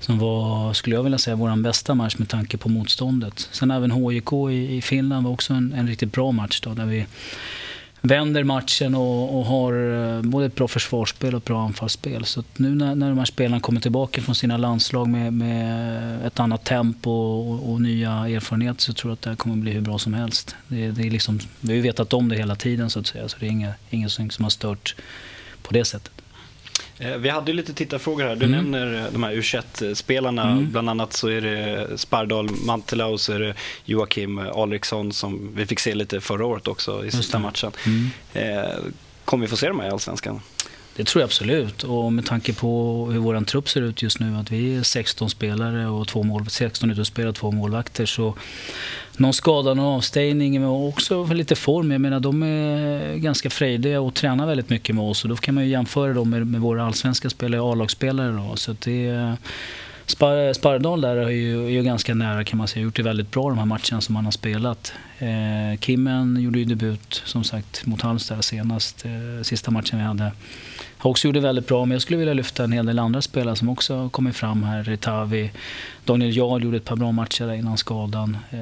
som 0.00 0.18
var, 0.18 0.72
skulle 0.72 0.96
jag 0.96 1.02
vilja 1.02 1.18
säga, 1.18 1.36
vår 1.36 1.62
bästa 1.62 1.94
match 1.94 2.16
med 2.18 2.28
tanke 2.28 2.56
på 2.56 2.68
motståndet. 2.68 3.48
Sen 3.52 3.70
även 3.70 3.90
HJK 3.90 4.32
i, 4.50 4.76
i 4.76 4.82
Finland 4.82 5.24
var 5.24 5.32
också 5.32 5.54
en, 5.54 5.72
en 5.72 5.88
riktigt 5.88 6.12
bra 6.12 6.32
match 6.32 6.60
då, 6.60 6.74
där 6.74 6.86
vi 6.86 7.06
vänder 8.06 8.44
matchen 8.44 8.94
och, 8.94 9.38
och, 9.38 9.46
har 9.46 9.72
eh, 9.72 10.22
både 10.22 10.46
ett 10.46 10.54
bra 10.54 10.68
försvarsspel 10.68 11.34
och 11.34 11.38
ett 11.38 11.44
bra 11.44 11.62
anfallsspel. 11.62 12.24
Så 12.24 12.44
nu 12.56 12.74
när, 12.74 12.94
när 12.94 13.08
de 13.08 13.18
här 13.18 13.24
spelarna 13.24 13.60
kommer 13.60 13.80
tillbaka 13.80 14.22
från 14.22 14.34
sina 14.34 14.56
landslag 14.56 15.08
med, 15.08 15.32
med 15.32 16.26
ett 16.26 16.40
annat 16.40 16.64
tempo 16.64 17.10
och, 17.10 17.72
och, 17.72 17.80
nya 17.80 18.10
erfarenheter 18.10 18.82
så 18.82 18.92
tror 18.92 19.10
jag 19.10 19.14
att 19.14 19.22
det 19.22 19.30
här 19.30 19.36
kommer 19.36 19.56
bli 19.56 19.72
hur 19.72 19.80
bra 19.80 19.98
som 19.98 20.14
helst. 20.14 20.56
Det, 20.68 20.90
det 20.90 21.02
är 21.02 21.10
liksom, 21.10 21.40
vi 21.60 21.68
har 21.68 21.76
ju 21.76 21.82
vetat 21.82 22.12
om 22.12 22.28
det 22.28 22.36
hela 22.36 22.56
tiden 22.56 22.90
så 22.90 23.00
att 23.00 23.06
säga, 23.06 23.28
så 23.28 23.36
det 23.40 23.46
är 23.46 23.50
inget, 23.50 23.74
inget 23.90 24.12
som 24.12 24.30
har 24.38 24.50
stört 24.50 24.96
på 25.62 25.74
det 25.74 25.84
sättet. 25.84 26.15
Eh, 26.98 27.16
vi 27.16 27.28
hade 27.28 27.52
lite 27.52 27.74
tittarfrågor 27.74 28.24
här. 28.24 28.36
Du 28.36 28.46
mm. 28.46 28.50
nämner 28.50 29.04
eh, 29.04 29.12
de 29.12 29.22
här 29.22 29.32
U21-spelarna. 29.32 30.50
Mm. 30.50 30.72
Bland 30.72 30.90
annat 30.90 31.12
så 31.12 31.28
är 31.28 31.40
det 31.40 31.88
Spardal 31.98 32.50
Mantela 32.50 33.06
och 33.06 33.20
så 33.20 33.32
är 33.32 33.40
det 33.40 33.54
Joakim 33.84 34.38
Alriksson 34.38 35.12
som 35.12 35.52
vi 35.54 35.66
fick 35.66 35.80
se 35.80 35.94
lite 35.94 36.20
förra 36.20 36.46
året 36.46 36.68
också 36.68 37.04
i 37.04 37.10
sista 37.10 37.38
matchen. 37.38 37.72
Mm. 37.86 38.10
Eh, 38.32 38.74
kommer 39.24 39.46
vi 39.46 39.50
få 39.50 39.56
se 39.56 39.68
dem 39.68 39.80
här 39.80 39.88
i 39.88 39.90
Allsvenskan? 39.90 40.40
Det 40.96 41.04
tror 41.04 41.20
jag 41.20 41.26
absolut. 41.26 41.82
Och 41.82 42.12
med 42.12 42.26
tanke 42.26 42.52
på 42.52 43.06
hur 43.12 43.18
vår 43.18 43.44
trupp 43.44 43.68
ser 43.68 43.82
ut 43.82 44.02
just 44.02 44.20
nu, 44.20 44.36
att 44.36 44.50
vi 44.50 44.76
är 44.76 44.82
16 44.82 45.30
spelare 45.30 45.86
och 45.86 46.08
två 46.08 46.22
mål, 46.22 46.50
16 46.50 46.90
utespelare 46.90 47.28
och 47.28 47.36
två 47.36 47.50
målvakter, 47.50 48.06
så 48.06 48.34
någon 49.16 49.32
skada, 49.32 49.74
någon 49.74 49.94
avstängning 49.94 50.64
och 50.64 50.88
också 50.88 51.24
lite 51.24 51.54
form. 51.54 51.90
Jag 51.90 52.00
menar, 52.00 52.20
de 52.20 52.42
är 52.42 53.16
ganska 53.16 53.50
frejdiga 53.50 54.00
och 54.00 54.14
tränar 54.14 54.46
väldigt 54.46 54.70
mycket 54.70 54.94
med 54.94 55.04
oss 55.04 55.24
och 55.24 55.28
då 55.28 55.36
kan 55.36 55.54
man 55.54 55.64
ju 55.64 55.70
jämföra 55.70 56.12
dem 56.12 56.30
med, 56.30 56.46
med 56.46 56.60
våra 56.60 56.84
allsvenska 56.84 57.30
spelare, 57.30 57.72
A-lagsspelare. 57.72 58.56
Så 58.56 58.76
det 58.84 59.36
Spar, 60.06 60.52
Spardal 60.52 61.00
där 61.00 61.16
är 61.16 61.28
ju, 61.28 61.66
är 61.66 61.70
ju 61.70 61.82
ganska 61.82 62.14
nära 62.14 62.44
kan 62.44 62.58
man 62.58 62.68
säga. 62.68 62.82
Gjort 62.82 62.96
det 62.96 63.02
väldigt 63.02 63.30
bra 63.30 63.48
de 63.48 63.58
här 63.58 63.64
matcherna 63.64 64.00
som 64.00 64.16
han 64.16 64.24
har 64.24 64.32
spelat. 64.32 64.92
Eh, 65.18 65.80
Kimmen 65.80 66.40
gjorde 66.40 66.58
ju 66.58 66.64
debut 66.64 67.22
som 67.24 67.44
sagt 67.44 67.86
mot 67.86 68.00
Halmstad 68.00 68.44
senast, 68.44 69.04
eh, 69.04 69.42
sista 69.42 69.70
matchen 69.70 69.98
vi 69.98 70.04
hade. 70.04 70.32
Gjort 71.06 71.22
det 71.22 71.40
väldigt 71.40 71.66
bra, 71.66 71.84
men 71.84 71.94
jag 71.94 72.02
skulle 72.02 72.18
vilja 72.18 72.34
lyfta 72.34 72.64
en 72.64 72.72
hel 72.72 72.86
del 72.86 72.98
andra 72.98 73.22
spelare 73.22 73.56
som 73.56 73.68
också 73.68 73.96
har 73.96 74.08
kommit 74.08 74.36
fram 74.36 74.62
här. 74.62 74.82
Retavi, 74.82 75.50
Daniel 76.04 76.36
Jarl 76.36 76.62
gjorde 76.62 76.76
ett 76.76 76.84
par 76.84 76.96
bra 76.96 77.12
matcher 77.12 77.52
innan 77.52 77.78
skadan. 77.78 78.36
Eh, 78.50 78.58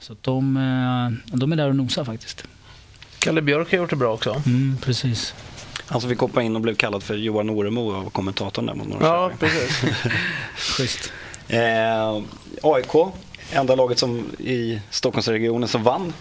så 0.00 0.16
de, 0.20 0.56
eh, 0.56 1.36
de 1.36 1.52
är 1.52 1.56
där 1.56 1.68
och 1.68 1.76
nosar 1.76 2.04
faktiskt. 2.04 2.44
Kalle 3.18 3.42
Björk 3.42 3.70
har 3.70 3.78
gjort 3.78 3.90
det 3.90 3.96
bra 3.96 4.14
också. 4.14 4.42
Mm, 4.46 4.76
precis. 4.82 5.34
Han 5.86 6.00
som 6.00 6.10
fick 6.10 6.18
hoppa 6.18 6.42
in 6.42 6.56
och 6.56 6.62
blev 6.62 6.74
kallad 6.74 7.02
för 7.02 7.14
Johan 7.14 7.50
Oremo 7.50 7.94
av 7.94 8.10
kommentatorn 8.10 8.66
där 8.66 8.74
mot 8.74 8.88
Norrköping. 8.88 9.08
Ja, 9.08 9.30
precis. 9.38 9.84
Schysst. 10.76 11.12
Eh, 11.48 12.22
AIK, 12.62 13.12
enda 13.52 13.74
laget 13.74 13.98
som 13.98 14.26
i 14.38 14.80
Stockholmsregionen 14.90 15.68
som 15.68 15.82
vann 15.82 16.12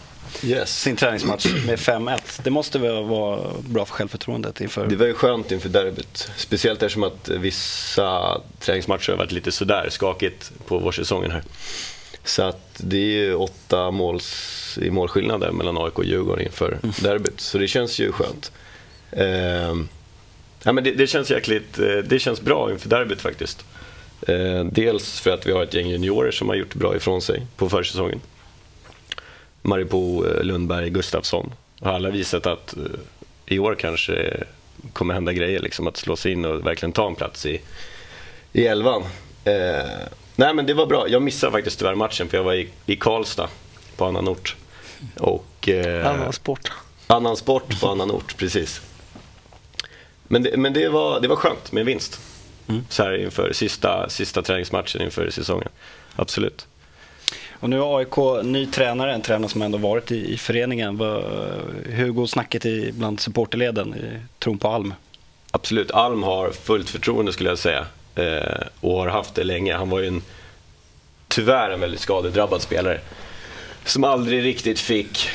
yes. 0.44 0.82
sin 0.82 0.96
träningsmatch 0.96 1.46
med 1.66 1.80
5-1. 1.80 2.20
Det 2.44 2.50
måste 2.50 2.80
väl 2.80 3.04
vara 3.04 3.52
bra 3.62 3.86
för 3.86 3.94
självförtroendet 3.94 4.62
inför... 4.62 4.88
Det 4.88 4.96
var 4.96 5.06
ju 5.06 5.14
skönt 5.14 5.52
inför 5.52 5.70
derbyt. 5.70 6.32
Speciellt 6.38 6.84
eftersom 6.84 7.04
att 7.04 7.30
vissa 7.30 8.42
träningsmatcher 8.60 9.12
har 9.12 9.18
varit 9.18 9.32
lite 9.32 9.52
sådär 9.52 9.88
skakigt 9.90 10.52
på 10.68 10.80
vårsäsongen 10.80 11.32
här. 11.32 11.44
Så 12.24 12.44
att 12.44 12.74
det 12.78 12.98
är 12.98 13.26
ju 13.26 13.34
åtta 13.34 13.92
måls, 13.92 14.80
i 14.82 14.92
målskillnader 14.92 15.52
mellan 15.52 15.78
AIK 15.78 15.98
och 15.98 16.06
Djurgården 16.06 16.46
inför 16.46 16.80
mm. 16.84 16.96
derbyt. 17.02 17.40
Så 17.40 17.58
det 17.58 17.68
känns 17.68 18.00
ju 18.00 18.12
skönt. 18.12 18.52
Eh, 19.12 19.76
ja, 20.64 20.72
men 20.72 20.84
det, 20.84 20.92
det, 20.92 21.08
känns 21.08 21.32
jäkligt, 21.32 21.80
eh, 21.80 21.86
det 21.86 22.20
känns 22.20 22.42
bra 22.42 22.72
inför 22.72 22.90
derbyt 22.90 23.22
faktiskt. 23.22 23.66
Eh, 24.28 24.64
dels 24.64 25.20
för 25.20 25.32
att 25.32 25.48
vi 25.48 25.52
har 25.52 25.64
ett 25.64 25.74
gäng 25.74 25.90
juniorer 25.90 26.32
som 26.32 26.50
har 26.50 26.56
gjort 26.56 26.76
bra 26.76 26.96
ifrån 26.96 27.22
sig 27.22 27.46
på 27.56 27.70
försäsongen. 27.70 28.22
Maripo, 29.62 30.26
eh, 30.26 30.44
Lundberg, 30.44 30.90
Gustafsson 30.90 31.54
har 31.80 31.94
alla 31.94 32.10
visat 32.10 32.46
att 32.46 32.78
eh, 32.78 32.84
i 33.46 33.60
år 33.60 33.76
kanske 33.76 34.44
kommer 34.94 35.14
hända 35.14 35.34
grejer. 35.34 35.60
Liksom, 35.60 35.88
att 35.88 35.98
slå 35.98 36.16
sig 36.16 36.32
in 36.32 36.46
och 36.46 36.66
verkligen 36.66 36.92
ta 36.92 37.08
en 37.08 37.16
plats 37.16 37.46
i, 37.46 37.62
i 38.54 38.68
elvan. 38.68 39.04
Eh, 39.44 39.90
nej 40.36 40.54
men 40.54 40.66
det 40.66 40.74
var 40.74 40.86
bra. 40.86 41.08
Jag 41.10 41.22
missade 41.22 41.52
faktiskt 41.52 41.80
tyvärr 41.80 41.96
matchen 41.96 42.30
för 42.30 42.38
jag 42.38 42.44
var 42.44 42.54
i, 42.54 42.70
i 42.86 42.96
Karlstad 42.96 43.50
på 43.96 44.06
annan 44.06 44.28
ort. 44.28 44.56
Och, 45.18 45.70
eh, 45.70 46.08
annan 46.08 46.34
sport. 46.34 46.72
Annan 47.08 47.38
sport 47.38 47.82
på 47.82 47.88
annan 47.88 48.12
ort, 48.12 48.38
precis. 48.38 48.82
Men 50.28 50.44
det, 50.44 50.58
men 50.58 50.74
det, 50.74 50.90
var, 50.90 51.20
det 51.20 51.28
var 51.28 51.36
skönt 51.36 51.72
med 51.72 51.86
vinst. 51.86 52.20
Mm. 52.70 52.86
Så 52.90 53.04
här 53.04 53.24
inför 53.24 53.54
sista, 53.54 54.10
sista 54.10 54.42
träningsmatchen 54.42 55.02
inför 55.02 55.30
säsongen. 55.30 55.70
Absolut. 56.16 56.68
Och 57.52 57.70
nu 57.70 57.80
har 57.80 58.00
AIK 58.00 58.46
ny 58.46 58.66
tränare, 58.66 59.14
en 59.14 59.22
tränare 59.22 59.50
som 59.50 59.62
ändå 59.62 59.78
varit 59.78 60.12
i, 60.12 60.34
i 60.34 60.38
föreningen. 60.38 61.00
Hur 61.86 62.12
går 62.12 62.26
snacket 62.26 62.66
i, 62.66 62.92
bland 62.92 63.20
supporterleden 63.20 63.96
i 63.96 64.20
tron 64.40 64.58
på 64.58 64.68
Alm? 64.68 64.94
Absolut, 65.52 65.92
Alm 65.92 66.24
har 66.24 66.52
fullt 66.52 66.90
förtroende 66.90 67.34
skulle 67.34 67.50
jag 67.50 67.58
säga. 67.58 67.86
Eh, 68.16 68.68
och 68.82 68.98
har 68.98 69.08
haft 69.08 69.36
det 69.36 69.44
länge. 69.44 69.74
Han 69.74 69.90
var 69.90 70.00
ju 70.00 70.08
en, 70.08 70.22
tyvärr 71.28 71.70
en 71.70 71.80
väldigt 71.80 72.00
skadedrabbad 72.00 72.62
spelare. 72.62 73.00
Som 73.86 74.04
aldrig 74.04 74.44
riktigt 74.44 74.80
fick... 74.80 75.30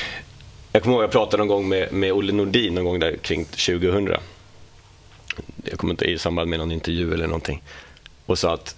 Jag 0.71 0.83
kommer 0.83 0.95
ihåg 0.95 1.03
att 1.03 1.13
jag 1.13 1.21
pratade 1.21 1.37
någon 1.37 1.47
gång 1.47 1.69
med, 1.69 1.93
med 1.93 2.13
Olle 2.13 2.33
Nordin 2.33 2.75
någon 2.75 2.85
gång 2.85 2.99
där 2.99 3.15
kring 3.15 3.45
2000 3.45 4.09
kommentar 5.85 6.05
i 6.05 6.17
samband 6.17 6.49
med 6.49 6.59
någon 6.59 6.71
intervju 6.71 7.13
eller 7.13 7.27
någonting 7.27 7.63
och 8.25 8.39
sa 8.39 8.53
att 8.53 8.75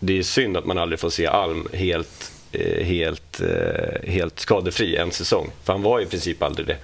det 0.00 0.18
är 0.18 0.22
synd 0.22 0.56
att 0.56 0.66
man 0.66 0.78
aldrig 0.78 1.00
får 1.00 1.10
se 1.10 1.26
Alm 1.26 1.68
helt, 1.72 2.32
eh, 2.52 2.84
helt, 2.84 3.40
eh, 3.40 4.10
helt 4.10 4.40
skadefri 4.40 4.96
en 4.96 5.10
säsong. 5.10 5.50
För 5.64 5.72
han 5.72 5.82
var 5.82 6.00
i 6.00 6.06
princip 6.06 6.42
aldrig 6.42 6.66
det. 6.66 6.76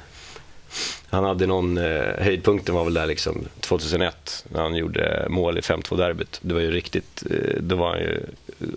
Han 1.10 1.24
hade 1.24 1.46
någon, 1.46 1.78
eh, 1.78 2.14
höjdpunkten 2.18 2.74
var 2.74 2.84
väl 2.84 2.94
där 2.94 3.06
liksom 3.06 3.48
2001 3.60 4.44
när 4.48 4.62
han 4.62 4.76
gjorde 4.76 5.26
mål 5.28 5.58
i 5.58 5.60
5-2-derbyt. 5.60 6.38
Det 6.42 6.54
var 6.54 6.60
ju 6.60 6.70
riktigt, 6.70 7.22
då 7.60 7.76
var 7.76 7.88
han 7.88 7.98
ju 7.98 8.20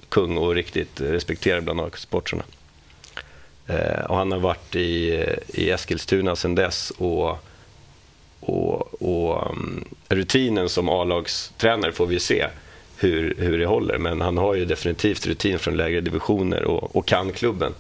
kung 0.10 0.38
och 0.38 0.56
riktigt 0.56 1.02
respekterad 1.02 1.64
bland 1.64 1.82
AIK-supportrarna. 1.82 2.44
Och 4.10 4.18
han 4.18 4.32
har 4.32 4.40
varit 4.40 4.76
i, 4.76 5.26
i 5.48 5.70
Eskilstuna 5.70 6.36
sedan 6.36 6.56
dess 6.56 6.92
och 6.98 7.38
och, 8.46 9.02
och 9.02 9.52
um, 9.52 9.86
rutinen 10.10 10.70
som 10.70 10.90
A-lagstränare 10.90 11.92
får 11.92 12.06
vi 12.06 12.20
se 12.20 12.48
hur, 12.98 13.36
hur 13.38 13.58
det 13.58 13.66
håller. 13.66 13.98
Men 13.98 14.22
han 14.22 14.38
har 14.38 14.54
ju 14.54 14.66
definitivt 14.66 15.28
rutin 15.28 15.60
från 15.60 15.78
lägre 15.78 16.02
divisioner 16.02 16.64
och, 16.64 16.96
och 16.96 17.06
kan 17.06 17.32
klubben. 17.32 17.74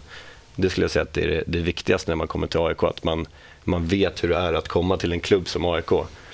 Det 0.55 0.70
skulle 0.70 0.84
jag 0.84 0.91
säga 0.91 1.03
att 1.03 1.13
det 1.13 1.24
är 1.24 1.27
det, 1.27 1.43
det 1.48 1.60
viktigaste 1.60 2.12
när 2.12 2.15
man 2.15 2.27
kommer 2.27 2.48
till 2.48 2.60
AIK, 2.60 2.84
att 2.84 3.03
man, 3.03 3.25
man 3.63 3.88
vet 3.88 4.24
hur 4.24 4.29
det 4.29 4.36
är 4.36 4.53
att 4.53 4.67
komma 4.67 4.98
till 4.98 5.12
en 5.12 5.20
klubb 5.20 5.48
som 5.48 5.65
AIK. 5.65 5.89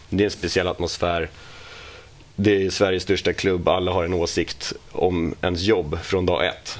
Det 0.09 0.23
är 0.23 0.25
en 0.25 0.31
speciell 0.31 0.67
atmosfär. 0.67 1.29
Det 2.35 2.65
är 2.65 2.69
Sveriges 2.69 3.03
största 3.03 3.33
klubb, 3.33 3.67
alla 3.67 3.91
har 3.91 4.03
en 4.03 4.13
åsikt 4.13 4.73
om 4.91 5.35
ens 5.41 5.61
jobb 5.61 5.99
från 6.03 6.25
dag 6.25 6.45
ett. 6.45 6.79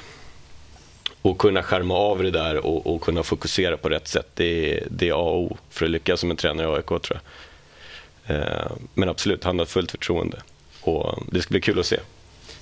Och 1.22 1.38
kunna 1.38 1.64
skärma 1.64 1.94
av 1.94 2.24
det 2.24 2.32
där 2.32 2.66
och, 2.66 2.96
och 2.96 3.02
kunna 3.02 3.24
fokusera 3.24 3.78
på 3.78 3.90
rätt 3.90 4.08
sätt, 4.08 4.28
det 4.34 4.74
är, 4.74 4.88
det 4.90 5.10
är 5.10 5.14
A 5.14 5.16
och 5.16 5.42
O 5.44 5.58
för 5.70 5.86
att 5.86 5.92
lyckas 5.92 6.20
som 6.20 6.32
en 6.32 6.38
tränare 6.38 6.68
i 6.68 6.76
AIK 6.76 6.86
tror 6.88 7.04
jag. 7.10 7.22
Eh, 8.38 8.72
men 8.94 9.10
absolut, 9.10 9.44
han 9.44 9.60
har 9.60 9.66
fullt 9.66 9.92
förtroende 9.92 10.42
och 10.82 11.24
det 11.32 11.42
ska 11.42 11.52
bli 11.52 11.62
kul 11.62 11.80
att 11.80 11.86
se. 11.86 12.00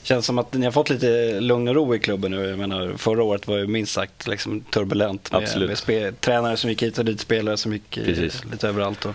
Känns 0.04 0.26
som 0.26 0.38
att 0.38 0.54
ni 0.54 0.66
har 0.66 0.72
fått 0.72 0.90
lite 0.90 1.40
lugn 1.40 1.68
och 1.68 1.76
ro 1.76 1.96
i 1.96 2.00
klubben 2.00 2.32
nu. 2.32 2.50
Jag 2.50 2.60
menar, 2.60 2.94
förra 2.98 3.24
året 3.24 3.48
var 3.48 3.58
ju 3.58 3.68
minst 3.68 3.94
sagt 3.94 4.28
liksom 4.28 4.62
turbulent 4.62 5.32
med, 5.32 5.44
Absolut. 5.44 5.88
med 5.88 6.22
tränare 6.22 6.58
som 6.58 6.70
gick 6.70 6.84
hit 6.84 6.98
och 6.98 7.06
dit, 7.06 7.20
spelare 7.20 7.58
som 7.58 7.74
gick 7.74 7.98
i, 7.98 8.06
Precis. 8.06 8.44
lite 8.52 8.68
överallt. 8.68 9.06
Och, 9.06 9.14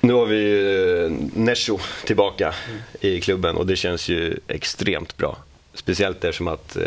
Nu 0.00 0.12
har 0.12 0.26
vi 0.26 0.36
ju 0.36 1.04
eh, 1.04 1.12
Nesho 1.34 1.78
tillbaka 2.04 2.54
i 3.00 3.20
klubben 3.20 3.56
och 3.56 3.66
det 3.66 3.76
känns 3.76 4.08
ju 4.08 4.38
extremt 4.48 5.16
bra. 5.16 5.36
Speciellt 5.74 6.24
eftersom 6.24 6.48
att 6.48 6.76
eh, 6.76 6.82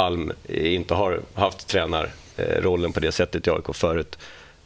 Alm 0.00 0.32
inte 0.48 0.94
har 0.94 1.20
haft 1.34 1.68
tränarrollen 1.68 2.92
på 2.92 3.00
det 3.00 3.12
sättet 3.12 3.46
i 3.46 3.50
AIK 3.50 3.74
förut 3.74 4.18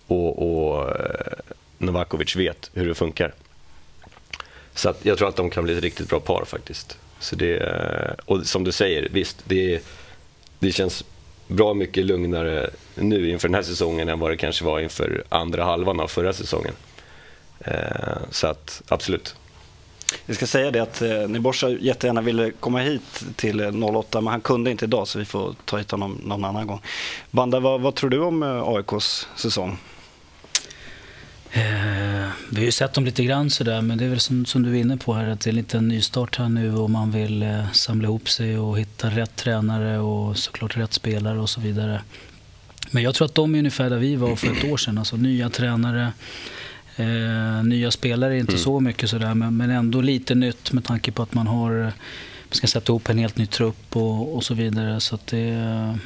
och, 0.07 0.43
och 0.43 0.91
eh, 0.91 1.33
Novakovic 1.79 2.37
vet 2.37 2.71
hur 2.75 2.89
det 2.89 2.95
funkar. 2.95 3.35
Så 4.75 4.89
att 4.89 5.05
jag 5.05 5.19
tror 5.19 5.29
att 5.29 5.37
de 5.37 5.51
kan 5.51 5.65
bli 5.65 5.77
ett 5.77 5.83
riktigt 5.83 6.09
bra 6.09 6.21
par 6.21 6.45
faktiskt. 6.45 6.99
Så 7.19 7.37
det, 7.37 7.57
eh, 7.57 8.15
och 8.25 8.47
som 8.47 8.65
du 8.65 8.73
säger, 8.73 9.09
visst, 9.13 9.43
det, 9.45 9.83
det 10.59 10.73
känns 10.73 11.05
bra 11.47 11.75
mycket 11.75 12.05
lugnare 12.05 12.71
nu 12.95 13.31
inför 13.31 13.49
den 13.49 13.55
här 13.55 13.63
säsongen 13.63 14.09
än 14.09 14.19
vad 14.19 14.31
det 14.31 14.37
kanske 14.37 14.65
var 14.65 14.81
inför 14.81 15.25
andra 15.29 15.65
halvan 15.65 16.01
av 16.01 16.09
förra 16.09 16.33
säsongen. 16.33 16.75
Eh, 17.61 18.17
så 18.31 18.47
att 18.47 18.83
absolut. 18.89 19.37
Vi 20.27 20.35
ska 20.35 20.47
säga 20.47 20.71
det 20.71 20.81
att 20.81 21.03
eh, 21.03 21.29
Niborsa 21.29 21.71
jättegärna 21.71 22.21
ville 22.21 22.51
komma 22.51 22.79
hit 22.79 23.25
till 23.37 23.61
eh, 23.61 23.85
08 23.85 24.21
men 24.21 24.31
han 24.31 24.41
kunde 24.41 24.71
inte 24.71 24.85
idag 24.85 25.09
så 25.09 25.19
vi 25.19 25.25
får 25.25 25.55
ta 25.65 25.77
hit 25.77 25.91
honom 25.91 26.21
någon 26.25 26.45
annan 26.45 26.67
gång. 26.67 26.81
Banda, 27.31 27.61
vad, 27.61 27.81
vad 27.81 27.95
tror 27.95 28.11
du 28.11 28.19
om 28.19 28.43
eh, 28.43 28.69
AIKs 28.69 29.29
säsong? 29.37 29.79
Eh, 31.57 32.31
vi 32.51 32.57
har 32.57 32.65
ju 32.65 32.73
sett 32.73 32.93
dem 32.93 33.05
lite 33.05 33.25
grann 33.25 33.51
sådär, 33.51 33.83
men 33.83 33.99
det 33.99 34.05
är 34.05 34.09
väl 34.09 34.21
som, 34.21 34.47
som 34.47 34.63
du 34.63 34.71
är 34.71 34.81
inne 34.81 34.97
på 34.97 35.13
här 35.13 35.29
att 35.29 35.41
det 35.41 35.49
är 35.49 35.53
en 35.53 35.57
liten 35.57 35.89
nystart 35.89 36.39
här 36.39 36.49
nu 36.49 36.77
och 36.77 36.91
man 36.91 37.11
vill 37.11 37.43
eh, 37.43 37.73
samla 37.73 38.09
ihop 38.09 38.29
sig 38.29 38.59
och 38.59 38.79
hitta 38.79 39.09
rätt 39.09 39.37
tränare 39.37 39.99
och 39.99 40.39
såklart 40.39 40.77
rätt 40.77 40.93
spelare 40.93 41.39
och 41.39 41.51
så 41.51 41.61
vidare. 41.61 42.01
Men 42.91 43.03
jag 43.03 43.15
tror 43.15 43.25
att 43.25 43.35
de 43.35 43.55
är 43.55 43.59
ungefär 43.59 43.91
där 43.91 43.97
vi 43.97 44.17
var 44.17 44.37
för 44.37 44.53
ett 44.53 44.65
år 44.65 44.77
sedan. 44.77 44.99
Alltså 44.99 45.17
nya 45.17 45.51
tränare, 45.51 46.13
eh, 46.97 47.65
nya 47.65 47.91
spelare 47.91 48.35
är 48.35 48.39
inte 48.39 48.59
så 48.59 48.81
mycket 48.81 49.11
sådär, 49.11 49.35
men, 49.35 49.57
men 49.57 49.71
ändå 49.71 50.01
lite 50.01 50.35
nytt 50.35 50.73
med 50.73 50.85
tanke 50.85 51.13
på 51.13 51.23
att 51.23 51.35
man 51.35 51.47
har 51.47 51.93
man 52.55 52.57
ska 52.57 52.67
sätta 52.67 52.93
ihop 52.93 53.09
en 53.09 53.19
helt 53.19 53.37
ny 53.37 53.47
trupp 53.47 53.97
och, 53.97 54.37
och 54.37 54.45
så 54.45 54.55
vidare. 54.55 55.01
Så 55.01 55.15
att 55.15 55.27
det 55.27 55.39
är 55.39 55.99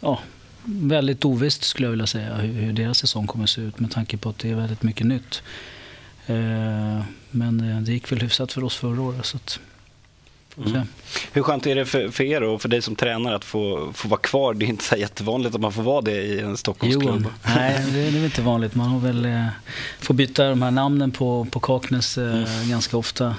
ja, 0.00 0.20
väldigt 0.64 1.24
ovisst 1.24 1.64
skulle 1.64 1.86
jag 1.86 1.90
vilja 1.90 2.06
säga 2.06 2.34
hur, 2.34 2.52
hur 2.52 2.72
deras 2.72 2.98
säsong 2.98 3.26
kommer 3.26 3.44
att 3.44 3.50
se 3.50 3.60
ut 3.60 3.80
med 3.80 3.90
tanke 3.90 4.16
på 4.16 4.28
att 4.28 4.38
det 4.38 4.50
är 4.50 4.54
väldigt 4.54 4.82
mycket 4.82 5.06
nytt. 5.06 5.42
Eh, 6.26 7.02
men 7.30 7.70
eh, 7.70 7.80
det 7.80 7.92
gick 7.92 8.12
väl 8.12 8.20
hyfsat 8.20 8.52
för 8.52 8.64
oss 8.64 8.76
förra 8.76 9.02
året. 9.02 9.26
Så 9.26 9.36
att, 9.36 9.60
se. 10.64 10.82
Hur 11.32 11.42
skönt 11.42 11.66
är 11.66 11.74
det 11.74 11.86
för, 11.86 12.08
för 12.08 12.24
er 12.24 12.42
och 12.42 12.62
för 12.62 12.68
dig 12.68 12.82
som 12.82 12.96
tränare 12.96 13.36
att 13.36 13.44
få, 13.44 13.92
få 13.94 14.08
vara 14.08 14.20
kvar? 14.20 14.54
Det 14.54 14.64
är 14.64 14.68
inte 14.68 14.84
så 14.84 14.96
jättevanligt 14.96 15.54
att 15.54 15.60
man 15.60 15.72
får 15.72 15.82
vara 15.82 16.00
det 16.00 16.22
i 16.22 16.40
en 16.40 16.56
Stockholmsklubb. 16.56 17.06
Johan? 17.06 17.32
Nej, 17.46 17.84
det, 17.86 17.92
det 17.92 18.06
är 18.06 18.10
väl 18.10 18.24
inte 18.24 18.42
vanligt. 18.42 18.74
Man 18.74 18.88
har 18.88 19.00
väl, 19.00 19.24
eh, 19.24 19.46
får 20.00 20.14
byta 20.14 20.48
de 20.48 20.62
här 20.62 20.70
namnen 20.70 21.10
på, 21.10 21.46
på 21.50 21.60
Kaknäs 21.60 22.18
eh, 22.18 22.44
ganska 22.70 22.96
ofta. 22.96 23.34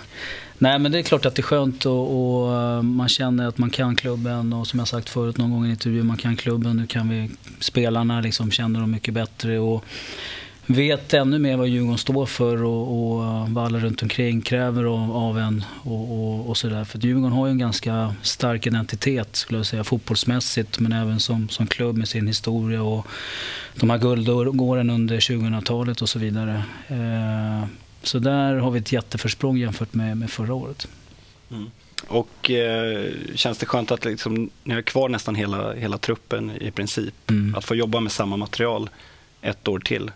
Nej, 0.57 0.79
men 0.79 0.91
det 0.91 0.97
är 0.97 1.03
klart 1.03 1.25
att 1.25 1.35
det 1.35 1.39
är 1.39 1.43
skönt 1.43 1.85
och, 1.85 2.41
och 2.41 2.55
eh, 2.55 2.81
man 2.81 3.09
känner 3.09 3.47
att 3.47 3.57
man 3.57 3.69
kan 3.69 3.95
klubben 3.95 4.53
och 4.53 4.67
som 4.67 4.79
jag 4.79 4.87
sagt 4.87 5.09
förut 5.09 5.37
någon 5.37 5.51
gång 5.51 5.63
i 5.63 5.67
en 5.67 5.71
intervju, 5.71 6.03
man 6.03 6.17
kan 6.17 6.35
klubben. 6.35 6.77
Nu 6.77 6.87
kan 6.87 7.09
vi 7.09 7.29
spelarna 7.59 8.21
liksom 8.21 8.51
känner 8.51 8.79
dem 8.79 8.91
mycket 8.91 9.13
bättre 9.13 9.59
och 9.59 9.85
vet 10.67 11.13
ännu 11.13 11.39
mer 11.39 11.57
vad 11.57 11.67
Djurgården 11.67 11.97
står 11.97 12.25
för 12.25 12.63
och, 12.63 12.81
och 12.81 13.49
vad 13.49 13.65
alla 13.65 13.79
runt 13.79 14.01
omkring 14.01 14.41
kräver 14.41 14.83
av, 14.83 15.11
av 15.11 15.39
en 15.39 15.65
och, 15.83 16.11
och, 16.11 16.49
och 16.49 16.57
sådär. 16.57 16.83
För 16.83 16.99
Djurgården 16.99 17.31
har 17.31 17.47
ju 17.47 17.51
en 17.51 17.57
ganska 17.57 18.15
stark 18.21 18.67
identitet 18.67 19.35
skulle 19.35 19.59
jag 19.59 19.65
säga 19.65 19.83
fotbollsmässigt 19.83 20.79
men 20.79 20.91
även 20.91 21.19
som, 21.19 21.49
som 21.49 21.67
klubb 21.67 21.97
med 21.97 22.07
sin 22.07 22.27
historia 22.27 22.83
och 22.83 23.07
de 23.75 23.89
här 23.89 23.97
guldåren 23.97 24.89
under 24.89 25.19
2000-talet 25.19 26.01
och 26.01 26.09
så 26.09 26.19
vidare. 26.19 26.63
Eh, 26.87 27.67
så 28.03 28.19
där 28.19 28.55
har 28.55 28.71
vi 28.71 28.79
ett 28.79 28.91
jätteförsprång 28.91 29.57
jämfört 29.57 29.93
med, 29.93 30.17
med 30.17 30.29
förra 30.29 30.53
året. 30.53 30.87
Och 32.07 32.51
eh, 32.51 33.11
känns 33.35 33.57
det 33.57 33.65
skönt 33.65 33.91
att 33.91 34.05
liksom, 34.05 34.49
ni 34.63 34.73
har 34.73 34.81
kvar 34.81 35.09
nästan 35.09 35.35
hela, 35.35 35.73
hela 35.73 35.97
truppen 35.97 36.51
i 36.61 36.71
princip? 36.71 37.29
Mm. 37.29 37.55
Att 37.55 37.65
få 37.65 37.75
jobba 37.75 37.99
med 37.99 38.11
samma 38.11 38.37
material 38.37 38.89
ett 39.41 39.67
år 39.67 39.79
till? 39.79 40.11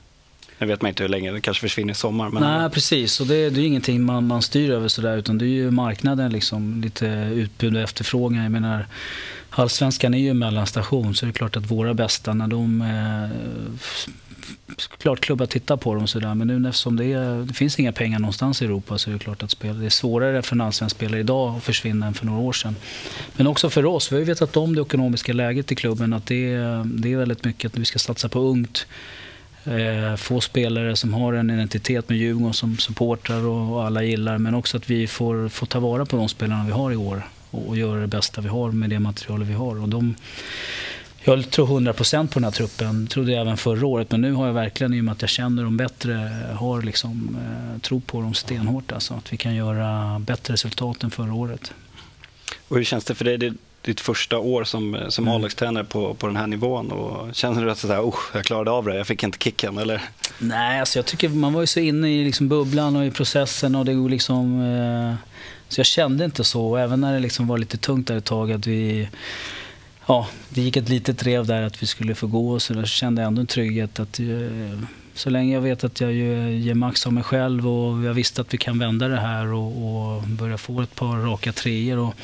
Nu 0.62 0.68
vet 0.68 0.82
man 0.82 0.90
inte 0.90 1.04
hur 1.04 1.10
länge, 1.10 1.32
det 1.32 1.42
kanske 1.42 1.62
försvinner 1.62 1.92
i 1.92 1.96
sommar. 1.96 2.30
Men 2.30 2.44
Nej, 2.44 2.70
precis. 2.70 3.20
Och 3.22 3.28
det, 3.28 3.50
det 3.50 3.60
är 3.60 3.62
ju 3.62 3.68
ingenting 3.68 4.04
man, 4.04 4.28
man 4.28 4.42
styr 4.42 4.72
över 4.72 4.88
sådär 4.88 5.18
utan 5.18 5.38
det 5.38 5.46
är 5.46 5.48
ju 5.48 5.72
marknaden 5.72 6.32
liksom, 6.32 6.82
lite 6.82 7.06
utbud 7.34 7.76
och 7.76 7.82
efterfrågan. 7.82 8.44
Jag 8.44 8.52
menar, 8.52 8.86
Allsvenskan 9.50 10.14
är 10.14 10.18
ju 10.18 10.30
en 10.30 10.38
mellanstation 10.40 11.16
så 11.16 11.26
det 11.26 11.30
är 11.30 11.34
klart 11.34 11.58
att 11.58 11.72
våra 11.72 11.94
bästa 11.94 12.34
när 12.34 12.48
de 12.48 12.82
eh, 12.82 13.30
klart 14.98 15.20
klubbar 15.20 15.46
tittar 15.46 15.78
på 15.78 15.96
dem 15.96 16.08
sådär 16.08 16.36
men 16.36 16.48
nu 16.48 16.70
eftersom 16.70 16.96
det, 16.98 17.06
är, 17.06 17.46
det 17.46 17.54
finns 17.54 17.80
inga 17.80 17.92
pengar 17.92 18.20
någonstans 18.20 18.62
i 18.62 18.66
Europa 18.66 18.98
så 18.98 19.10
är 19.10 19.14
det 19.14 19.20
klart 19.20 19.44
att 19.44 19.52
spela, 19.52 19.74
det 19.74 19.86
är 19.86 19.90
svårare 19.90 20.42
för 20.42 20.56
en 20.56 20.62
allsvensk 20.62 20.96
spelare 20.96 21.20
idag 21.20 21.56
att 21.58 21.64
försvinna 21.64 22.06
än 22.08 22.14
för 22.14 22.26
några 22.26 22.40
år 22.40 22.54
sedan. 22.54 22.76
Men 23.36 23.48
också 23.48 23.70
för 23.70 23.86
oss, 23.86 24.12
vi 24.12 24.16
har 24.16 24.20
ju 24.20 24.26
vetat 24.26 24.58
om 24.58 24.76
det 24.76 24.82
ekonomiska 24.82 25.34
läget 25.34 25.72
i 25.72 25.76
klubben 25.76 26.14
att 26.14 26.26
det, 26.26 26.54
är- 26.54 26.84
det 26.86 27.14
är 27.14 27.18
väldigt 27.18 27.46
mycket 27.46 27.72
att 27.72 27.78
vi 27.78 27.86
ska 27.86 28.00
satsa 28.00 28.30
på 28.30 28.40
ungt 28.40 28.88
eh, 29.66 30.16
få 30.16 30.42
spelare 30.42 30.96
som 30.96 31.14
har 31.14 31.34
en 31.34 31.50
identitet 31.50 32.10
med 32.10 32.18
Djurgården 32.18 32.54
som 32.54 32.78
supportrar 32.78 33.46
och, 33.48 33.74
och 33.74 33.86
alla 33.86 34.04
gillar. 34.04 34.38
Men 34.38 34.56
också 34.56 34.78
att 34.78 34.90
vi 34.90 35.08
får, 35.08 35.50
får 35.50 35.68
ta 35.68 35.80
vara 35.80 36.06
på 36.06 36.18
de 36.18 36.30
spelarna 36.30 36.66
vi 36.66 36.72
har 36.72 36.92
i 36.92 36.96
år 36.96 37.24
och, 37.52 37.68
och 37.68 37.78
göra 37.78 38.00
det 38.00 38.08
bästa 38.08 38.42
vi 38.42 38.50
har 38.50 38.72
med 38.72 38.90
det 38.90 39.00
material 39.00 39.44
vi 39.44 39.54
har. 39.54 39.82
Och 39.82 39.90
de, 39.90 40.16
jag 41.24 41.50
tror 41.50 41.68
100% 41.68 42.28
på 42.28 42.34
den 42.34 42.44
här 42.44 42.52
truppen, 42.52 43.08
trodde 43.08 43.32
jag 43.32 43.42
även 43.42 43.58
förra 43.58 43.88
året. 43.88 44.12
Men 44.12 44.22
nu 44.22 44.34
har 44.34 44.48
jag 44.48 44.54
verkligen, 44.54 44.94
i 44.94 45.00
och 45.00 45.04
med 45.04 45.12
att 45.12 45.22
jag 45.22 45.30
känner 45.30 45.64
dem 45.64 45.78
bättre, 45.78 46.14
har 46.54 46.82
liksom, 46.82 47.38
eh, 47.42 47.82
tro 47.82 48.02
på 48.02 48.22
dem 48.22 48.34
stenhårt. 48.34 48.92
Alltså, 48.92 49.14
att 49.14 49.34
vi 49.34 49.38
kan 49.38 49.56
göra 49.56 50.20
bättre 50.20 50.54
resultat 50.54 51.04
än 51.04 51.12
förra 51.12 51.34
året. 51.34 51.74
Och 52.68 52.78
hur 52.78 52.84
känns 52.84 53.06
det 53.06 53.16
för 53.16 53.26
dig? 53.26 53.54
Ditt 53.82 54.02
första 54.02 54.38
år 54.38 54.64
som, 54.64 54.98
som 55.10 55.24
Mm. 55.24 55.36
A-lagstränare 55.36 55.84
på, 55.84 56.14
på 56.14 56.28
den 56.28 56.36
här 56.36 56.48
nivån. 56.48 56.92
Och 56.92 57.36
känner 57.36 57.66
du 57.66 57.72
att 57.72 57.78
så 57.78 57.88
här, 57.88 58.02
oh, 58.02 58.16
jag 58.34 58.46
klarade 58.46 58.72
av 58.72 58.86
det, 58.86 58.98
jag 58.98 59.08
fick 59.08 59.24
inte 59.24 59.38
kicken? 59.38 59.78
Eller? 59.78 60.02
Nej, 60.40 60.80
alltså 60.80 61.00
jag 61.00 61.06
tycker 61.06 61.30
man 61.30 61.54
var 61.54 61.62
ju 61.62 61.68
så 61.68 61.80
inne 61.80 62.10
i 62.10 62.24
liksom 62.26 62.48
bubblan 62.50 62.96
och 62.96 63.06
i 63.06 63.12
processen 63.12 63.76
och 63.76 63.86
det 63.86 63.94
går 63.94 64.10
liksom... 64.10 64.62
Eh, 64.62 65.16
så 65.70 65.80
jag 65.80 65.86
kände 65.86 66.26
inte 66.26 66.44
så. 66.44 66.76
Även 66.76 67.02
när 67.02 67.14
det 67.14 67.20
liksom 67.20 67.48
var 67.48 67.58
lite 67.58 67.78
tungt 67.78 68.08
där 68.08 68.18
ett 68.18 68.26
tag 68.26 68.52
att 68.52 68.68
vi... 68.68 69.10
Ja, 70.06 70.28
det 70.50 70.62
gick 70.62 70.78
ett 70.78 70.90
litet 70.90 71.20
drev 71.20 71.46
där 71.46 71.62
att 71.62 71.84
vi 71.84 71.88
skulle 71.88 72.16
få 72.16 72.28
gå 72.28 72.52
och 72.52 72.62
så 72.62 72.74
där, 72.74 72.82
så 72.82 72.88
kände 72.88 73.22
jag 73.22 73.28
ändå 73.28 73.42
en 73.42 73.48
trygghet 73.48 74.00
att 74.00 74.20
eh, 74.20 74.80
så 75.14 75.30
länge 75.30 75.54
jag 75.54 75.62
vet 75.62 75.84
att 75.84 76.02
jag 76.02 76.14
ger 76.14 76.74
max 76.74 77.08
av 77.08 77.14
mig 77.14 77.24
själv 77.24 77.68
och 77.68 78.04
jag 78.04 78.14
visste 78.14 78.42
att 78.42 78.54
vi 78.54 78.58
kan 78.58 78.80
vända 78.80 79.08
det 79.08 79.20
här 79.20 79.54
och, 79.54 79.68
och 79.68 80.24
börja 80.24 80.58
få 80.58 80.82
ett 80.82 80.96
par 80.96 81.18
raka 81.18 81.52
treor. 81.52 81.98
Och 81.98 82.16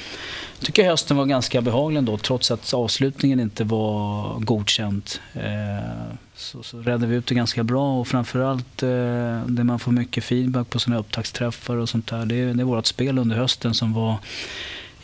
jag 0.60 0.66
tycker 0.66 0.90
hösten 0.90 1.18
var 1.18 1.26
ganska 1.26 1.62
behaglig 1.62 1.98
ändå 1.98 2.18
trots 2.18 2.52
att 2.52 2.74
avslutningen 2.74 3.40
inte 3.40 3.64
var 3.64 4.40
godkänt. 4.40 5.22
Eh, 5.34 6.14
så, 6.36 6.64
så 6.64 6.78
räddade 6.78 7.08
vi 7.08 7.16
ut 7.16 7.28
det 7.28 7.36
ganska 7.36 7.64
bra 7.64 8.00
och 8.00 8.08
framförallt 8.08 8.84
eh, 8.84 9.46
det 9.48 9.64
man 9.64 9.80
får 9.80 9.92
mycket 9.92 10.24
feedback 10.24 10.70
på 10.70 10.80
sina 10.80 10.98
upptaktsträffar 10.98 11.76
och 11.76 11.90
sånt 11.90 12.08
där. 12.08 12.26
Det 12.26 12.36
är, 12.36 12.54
det 12.54 12.64
är 12.64 12.66
vårt 12.66 12.86
spel 12.86 13.18
under 13.18 13.36
hösten 13.36 13.74
som 13.74 13.94
var 13.94 14.18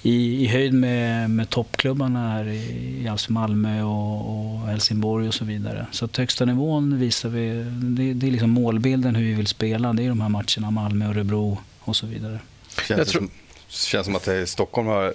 i, 0.02 0.44
i 0.44 0.48
höjd 0.48 0.74
med, 0.74 1.30
med 1.30 1.50
toppklubbarna 1.50 2.30
här 2.30 2.48
i, 2.48 3.02
i 3.04 3.08
alltså 3.08 3.32
Malmö 3.32 3.84
och, 3.84 4.54
och 4.54 4.68
Helsingborg 4.68 5.28
och 5.28 5.34
så 5.34 5.46
vidare. 5.46 5.88
Så 5.92 6.06
att 6.06 6.18
högsta 6.18 6.46
nivån 6.46 7.00
visar 7.00 7.30
vi, 7.30 7.64
det, 7.74 8.14
det 8.14 8.28
är 8.28 8.32
liksom 8.32 8.50
målbilden 8.50 9.16
hur 9.16 9.24
vi 9.24 9.34
vill 9.34 9.48
spela. 9.48 9.94
Det 9.94 10.04
är 10.04 10.10
de 10.10 10.22
här 10.22 10.30
matcherna, 10.30 10.72
Malmö, 10.72 11.10
Örebro 11.10 11.58
och 11.80 11.96
så 11.96 12.06
vidare. 12.06 12.40
Känns, 12.88 12.98
Jag 12.98 13.08
tror- 13.08 13.22
som, 13.22 13.30
känns 13.70 14.06
som 14.06 14.16
att 14.16 14.28
i 14.28 14.48
Stockholm 14.48 14.88
har 14.88 15.14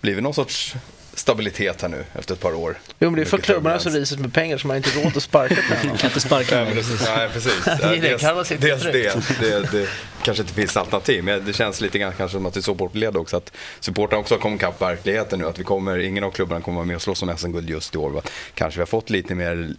blivit 0.00 0.22
någon 0.22 0.34
sorts 0.34 0.76
stabilitet 1.18 1.82
här 1.82 1.88
nu 1.88 2.04
efter 2.14 2.34
ett 2.34 2.40
par 2.40 2.54
år. 2.54 2.78
Jo, 2.98 3.10
men 3.10 3.14
det 3.14 3.20
är 3.20 3.24
för 3.24 3.38
klubbarna 3.38 3.78
så 3.78 3.84
turbulens. 3.84 4.10
riset 4.10 4.20
med 4.20 4.34
pengar 4.34 4.58
så 4.58 4.66
man 4.66 4.76
inte 4.76 4.90
råd 4.90 5.16
att 5.16 5.22
sparka 5.22 5.54
tränaren. 5.54 5.98
Kan 5.98 6.10
inte 6.10 6.20
sparka 6.20 6.64
Nej, 6.64 6.74
det, 6.74 7.14
nej, 7.16 7.28
precis. 7.32 7.64
Det 7.64 7.72
är 7.72 8.00
det, 8.00 8.60
dels, 8.60 8.82
dels 8.82 9.28
det, 9.28 9.50
det, 9.50 9.72
det 9.72 9.88
kanske 10.22 10.42
inte 10.42 10.54
finns 10.54 10.76
alternativ, 10.76 11.24
men 11.24 11.44
det 11.44 11.52
känns 11.52 11.80
lite 11.80 11.98
grann 11.98 12.12
kanske 12.16 12.36
som 12.36 12.46
att 12.46 12.54
det 12.54 12.60
är 12.60 12.62
supportled 12.62 13.16
också, 13.16 13.36
att 13.36 13.52
supportrarna 13.80 14.20
också 14.20 14.34
har 14.34 14.40
kommit 14.40 14.60
ikapp 14.60 14.82
verkligheten 14.82 15.38
nu, 15.38 15.46
att 15.46 15.58
vi 15.58 15.64
kommer, 15.64 15.98
ingen 15.98 16.24
av 16.24 16.30
klubbarna 16.30 16.60
kommer 16.60 16.76
vara 16.76 16.86
med 16.86 16.96
och 16.96 17.02
slåss 17.02 17.22
om 17.22 17.36
SM-guld 17.36 17.70
just 17.70 17.94
i 17.94 17.98
år. 17.98 18.10
Va? 18.10 18.22
Kanske 18.54 18.78
vi 18.78 18.82
har 18.82 18.86
fått 18.86 19.10
lite 19.10 19.34
mer 19.34 19.70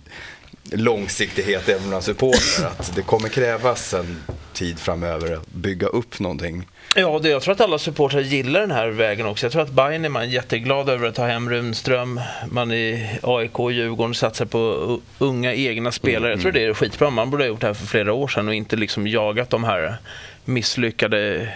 långsiktighet 0.72 1.70
även 1.70 1.90
bland 1.90 2.04
supportrar, 2.04 2.72
att 2.78 2.96
det 2.96 3.02
kommer 3.02 3.30
krävas 3.30 3.94
en 3.94 4.24
tid 4.54 4.80
framöver 4.80 5.34
att 5.34 5.48
bygga 5.48 5.88
upp 5.88 6.20
någonting. 6.20 6.68
Ja, 6.96 7.20
det, 7.20 7.30
jag 7.30 7.42
tror 7.42 7.52
att 7.54 7.62
alla 7.62 7.80
supportrar 7.80 8.22
gillar 8.22 8.60
den 8.60 8.72
här 8.72 8.88
vägen 8.88 9.26
också. 9.26 9.46
Jag 9.46 9.52
tror 9.52 9.62
att 9.62 9.70
Bayern 9.72 10.06
är 10.06 10.10
man 10.10 10.30
jätteglad 10.30 10.90
över 10.90 11.08
att 11.08 11.16
ta 11.16 11.26
hem 11.26 11.50
Runström. 11.50 12.22
Man 12.52 12.72
i 12.72 13.10
AIK 13.24 13.60
och 13.60 13.72
Djurgården 13.72 14.14
satsar 14.16 14.46
på 14.46 15.00
unga 15.20 15.54
egna 15.54 15.92
spelare. 15.92 16.32
Jag 16.32 16.42
tror 16.42 16.52
det 16.52 16.64
är 16.66 16.74
skitbra. 16.74 17.10
Man 17.10 17.30
borde 17.30 17.44
ha 17.44 17.48
gjort 17.48 17.62
det 17.62 17.68
här 17.68 17.74
för 17.74 17.86
flera 17.86 18.14
år 18.14 18.28
sedan 18.28 18.48
och 18.48 18.54
inte 18.54 18.76
liksom 18.76 19.08
jagat 19.08 19.50
de 19.50 19.64
här 19.64 19.98
misslyckade 20.46 21.50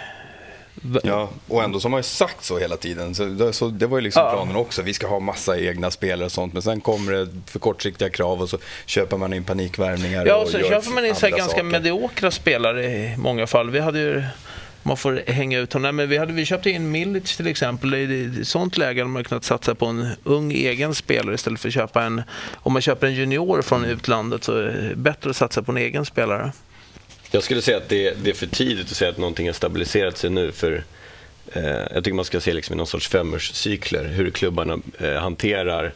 Ja, 1.04 1.30
och 1.48 1.64
ändå 1.64 1.80
så 1.80 1.86
har 1.86 1.90
man 1.92 2.00
ju 2.00 2.04
sagt 2.04 2.44
så 2.44 2.60
hela 2.60 2.78
tiden. 2.78 3.16
Så 3.16 3.26
det, 3.26 3.54
så 3.54 3.68
det 3.68 3.88
var 3.88 3.98
ju 3.98 4.02
liksom 4.02 4.24
Ja. 4.24 4.32
planen 4.34 4.56
också. 4.56 4.82
Vi 4.82 4.94
ska 4.94 5.08
ha 5.08 5.20
massa 5.20 5.60
egna 5.60 5.92
spelare 5.92 6.26
och 6.26 6.32
sånt. 6.32 6.54
Men 6.54 6.62
sen 6.62 6.82
kommer 6.82 7.12
det 7.12 7.28
för 7.48 7.60
kortsiktiga 7.60 8.10
krav 8.10 8.42
och 8.42 8.50
så 8.50 8.58
köper 8.86 9.18
man 9.18 9.34
in 9.34 9.44
panikvärvningar. 9.44 10.26
Ja, 10.26 10.36
och 10.36 10.52
gör 10.52 10.70
köper 10.70 10.90
man 10.90 11.06
in 11.06 11.16
så 11.16 11.28
ganska 11.30 11.48
saker. 11.50 11.64
mediokra 11.64 12.32
spelare 12.32 12.84
i 12.86 13.16
många 13.18 13.48
fall. 13.48 13.70
Vi 13.70 13.80
hade 13.80 14.00
ju 14.00 14.24
man 14.84 14.98
får 14.98 15.24
hänga 15.28 15.60
ut 15.60 15.74
honom. 15.74 15.84
Nej, 15.84 15.92
men 15.92 16.10
vi, 16.10 16.18
hade, 16.18 16.34
vi 16.34 16.46
köpte 16.46 16.70
in 16.70 16.92
Milic 16.92 17.38
till 17.38 17.48
exempel. 17.48 17.94
I 17.94 18.46
sånt 18.46 18.78
läge 18.78 19.02
hade 19.02 19.10
man 19.10 19.24
kunnat 19.24 19.44
satsa 19.44 19.76
på 19.76 19.86
en 19.86 20.08
ung 20.24 20.52
egen 20.52 20.96
spelare 20.96 21.36
istället 21.36 21.60
för 21.60 21.68
att 21.68 21.74
köpa 21.74 22.04
en... 22.04 22.22
Om 22.54 22.74
man 22.74 22.82
köper 22.82 23.08
en 23.08 23.14
junior 23.14 23.62
från 23.62 23.86
utlandet 23.86 24.44
så 24.44 24.58
är 24.58 24.64
det 24.64 24.96
bättre 24.96 25.30
att 25.30 25.36
satsa 25.36 25.64
på 25.64 25.72
en 25.72 25.78
egen 25.78 26.06
spelare. 26.06 26.52
Jag 27.32 27.44
skulle 27.44 27.62
säga 27.62 27.78
att 27.78 27.90
det, 27.90 28.24
det 28.24 28.30
är 28.30 28.34
för 28.34 28.48
tidigt 28.48 28.92
att 28.92 28.98
säga 28.98 29.12
att 29.12 29.18
någonting 29.18 29.48
har 29.48 29.54
stabiliserat 29.54 30.18
sig 30.18 30.30
nu. 30.30 30.52
För 30.52 30.84
eh, 31.54 31.64
Jag 31.66 32.04
tycker 32.04 32.14
man 32.14 32.26
ska 32.26 32.40
se 32.40 32.54
liksom 32.54 32.74
i 32.74 32.78
någon 32.78 32.88
sorts 32.88 33.08
femårscykler 33.08 34.06
hur 34.06 34.30
klubbarna 34.30 34.80
eh, 35.00 35.14
hanterar 35.14 35.94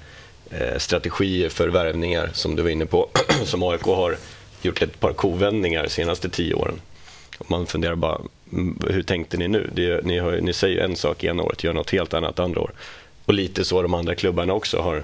eh, 0.52 0.78
strategier 0.78 1.50
för 1.50 1.68
värvningar 1.68 2.30
som 2.34 2.56
du 2.56 2.64
var 2.64 2.70
inne 2.70 2.86
på. 2.86 3.10
som 3.46 3.64
AIK 3.64 3.82
har 3.82 4.18
gjort 4.62 4.82
ett 4.82 5.00
par 5.00 5.14
kovändningar 5.14 5.84
de 5.84 5.90
senaste 5.90 6.30
tio 6.30 6.54
åren. 6.54 6.82
Man 7.48 7.68
funderar 7.68 7.96
bara, 7.96 8.22
Mm, 8.52 8.80
hur 8.90 9.04
tänkte 9.04 9.38
ni 9.38 9.48
nu? 9.48 9.70
Det, 9.74 10.06
ni, 10.06 10.20
har, 10.20 10.32
ni 10.32 10.54
säger 10.54 10.84
en 10.84 10.96
sak 10.96 11.24
ena 11.24 11.44
året, 11.44 11.64
gör 11.64 11.74
något 11.74 11.90
helt 11.90 12.14
annat 12.14 12.40
andra 12.40 12.62
år. 12.62 12.72
Och 13.26 13.34
lite 13.34 13.66
så 13.66 13.82
de 13.82 13.94
andra 13.94 14.16
klubbarna 14.16 14.54
också 14.54 14.82
har. 14.82 15.04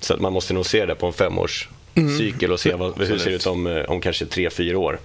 Så 0.00 0.14
att 0.14 0.20
man 0.20 0.32
måste 0.32 0.54
nog 0.54 0.66
se 0.66 0.86
det 0.86 0.94
på 0.94 1.06
en 1.06 1.12
femårs 1.12 1.68
cykel 2.18 2.52
och 2.52 2.60
se 2.60 2.74
vad, 2.74 2.98
hur 2.98 3.14
det 3.14 3.18
ser 3.18 3.30
ut 3.30 3.46
om, 3.46 3.66
eh, 3.66 3.82
om 3.82 4.00
kanske 4.00 4.26
tre, 4.26 4.50
fyra 4.50 4.78
år. 4.78 4.98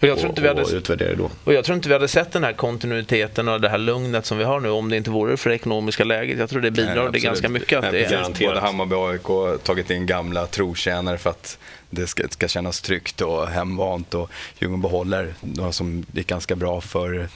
Och 0.00 0.08
jag, 0.08 0.18
tror 0.18 0.28
inte 0.28 0.42
vi 0.42 0.48
hade, 0.48 0.62
och 0.62 0.70
utvärdera 0.72 1.14
då. 1.14 1.30
och 1.44 1.54
jag 1.54 1.64
tror 1.64 1.76
inte 1.76 1.88
vi 1.88 1.94
hade 1.94 2.08
sett 2.08 2.32
den 2.32 2.44
här 2.44 2.52
kontinuiteten 2.52 3.48
och 3.48 3.60
det 3.60 3.68
här 3.68 3.78
lugnet 3.78 4.26
som 4.26 4.38
vi 4.38 4.44
har 4.44 4.60
nu 4.60 4.70
om 4.70 4.88
det 4.90 4.96
inte 4.96 5.10
vore 5.10 5.36
för 5.36 5.50
det 5.50 5.56
ekonomiska 5.56 6.04
läget. 6.04 6.38
Jag 6.38 6.50
tror 6.50 6.60
det 6.60 6.70
bidrar 6.70 7.02
Nej, 7.02 7.12
det 7.12 7.18
ganska 7.18 7.48
mycket. 7.48 7.78
Att 7.78 7.92
Nej, 7.92 8.06
det 8.08 8.14
är. 8.14 8.48
Både 8.48 8.60
Hammarby 8.60 8.94
och 8.94 9.10
AIK 9.10 9.24
har 9.24 9.56
tagit 9.56 9.90
in 9.90 10.06
gamla 10.06 10.46
trotjänare 10.46 11.18
för 11.18 11.30
att 11.30 11.58
det 11.90 12.06
ska, 12.06 12.28
ska 12.28 12.48
kännas 12.48 12.80
tryggt 12.80 13.20
och 13.20 13.48
hemvant. 13.48 14.14
Och 14.14 14.30
Djurgården 14.58 14.82
behåller 14.82 15.34
några 15.40 15.72
som 15.72 16.06
gick 16.12 16.26
ganska 16.26 16.56
bra 16.56 16.80
för 16.80 17.28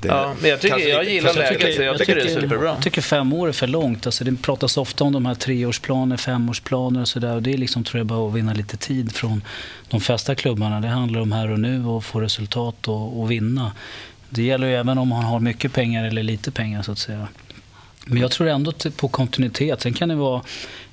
det. 0.00 0.08
ja, 0.08 0.34
men 0.40 0.50
jag, 0.50 0.60
tycker, 0.60 0.88
jag 0.88 1.04
gillar 1.04 1.34
läget 1.34 1.74
så 1.76 1.82
jag 1.82 1.98
tycker 1.98 2.14
det 2.14 2.22
är 2.22 2.40
superbra. 2.40 2.68
Jag 2.68 2.82
tycker 2.82 3.02
fem 3.02 3.32
år 3.32 3.48
är 3.48 3.52
för 3.52 3.66
långt. 3.66 4.06
Alltså 4.06 4.24
det 4.24 4.36
pratas 4.36 4.76
ofta 4.76 5.04
om 5.04 5.12
de 5.12 5.26
här 5.26 5.34
treårsplaner, 5.34 6.16
femårsplaner 6.16 7.00
och 7.00 7.08
sådär. 7.08 7.34
Och 7.34 7.42
det 7.42 7.52
är 7.52 7.58
liksom, 7.58 7.84
tror 7.84 7.98
jag, 7.98 8.06
bara 8.06 8.28
att 8.28 8.34
vinna 8.34 8.54
lite 8.54 8.76
tid 8.76 9.12
från 9.12 9.42
de 9.88 10.00
flesta 10.00 10.34
klubbarna. 10.34 10.80
Det 10.80 10.88
handlar 10.88 11.20
om 11.20 11.32
här 11.32 11.50
och 11.50 11.60
nu 11.60 11.86
och 11.86 12.04
få 12.04 12.20
resultat 12.20 12.88
och, 12.88 13.20
och 13.20 13.30
vinna. 13.30 13.72
Det 14.28 14.42
gäller 14.42 14.66
ju 14.66 14.74
även 14.74 14.98
om 14.98 15.08
man 15.08 15.24
har 15.24 15.40
mycket 15.40 15.72
pengar 15.72 16.04
eller 16.04 16.22
lite 16.22 16.50
pengar 16.50 16.82
så 16.82 16.92
att 16.92 16.98
säga. 16.98 17.28
Men 18.06 18.22
jag 18.22 18.30
tror 18.30 18.48
ändå 18.48 18.72
på 18.96 19.08
kontinuitet. 19.08 19.80
Sen 19.80 19.94
kan 19.94 20.08
det 20.08 20.14
vara 20.14 20.42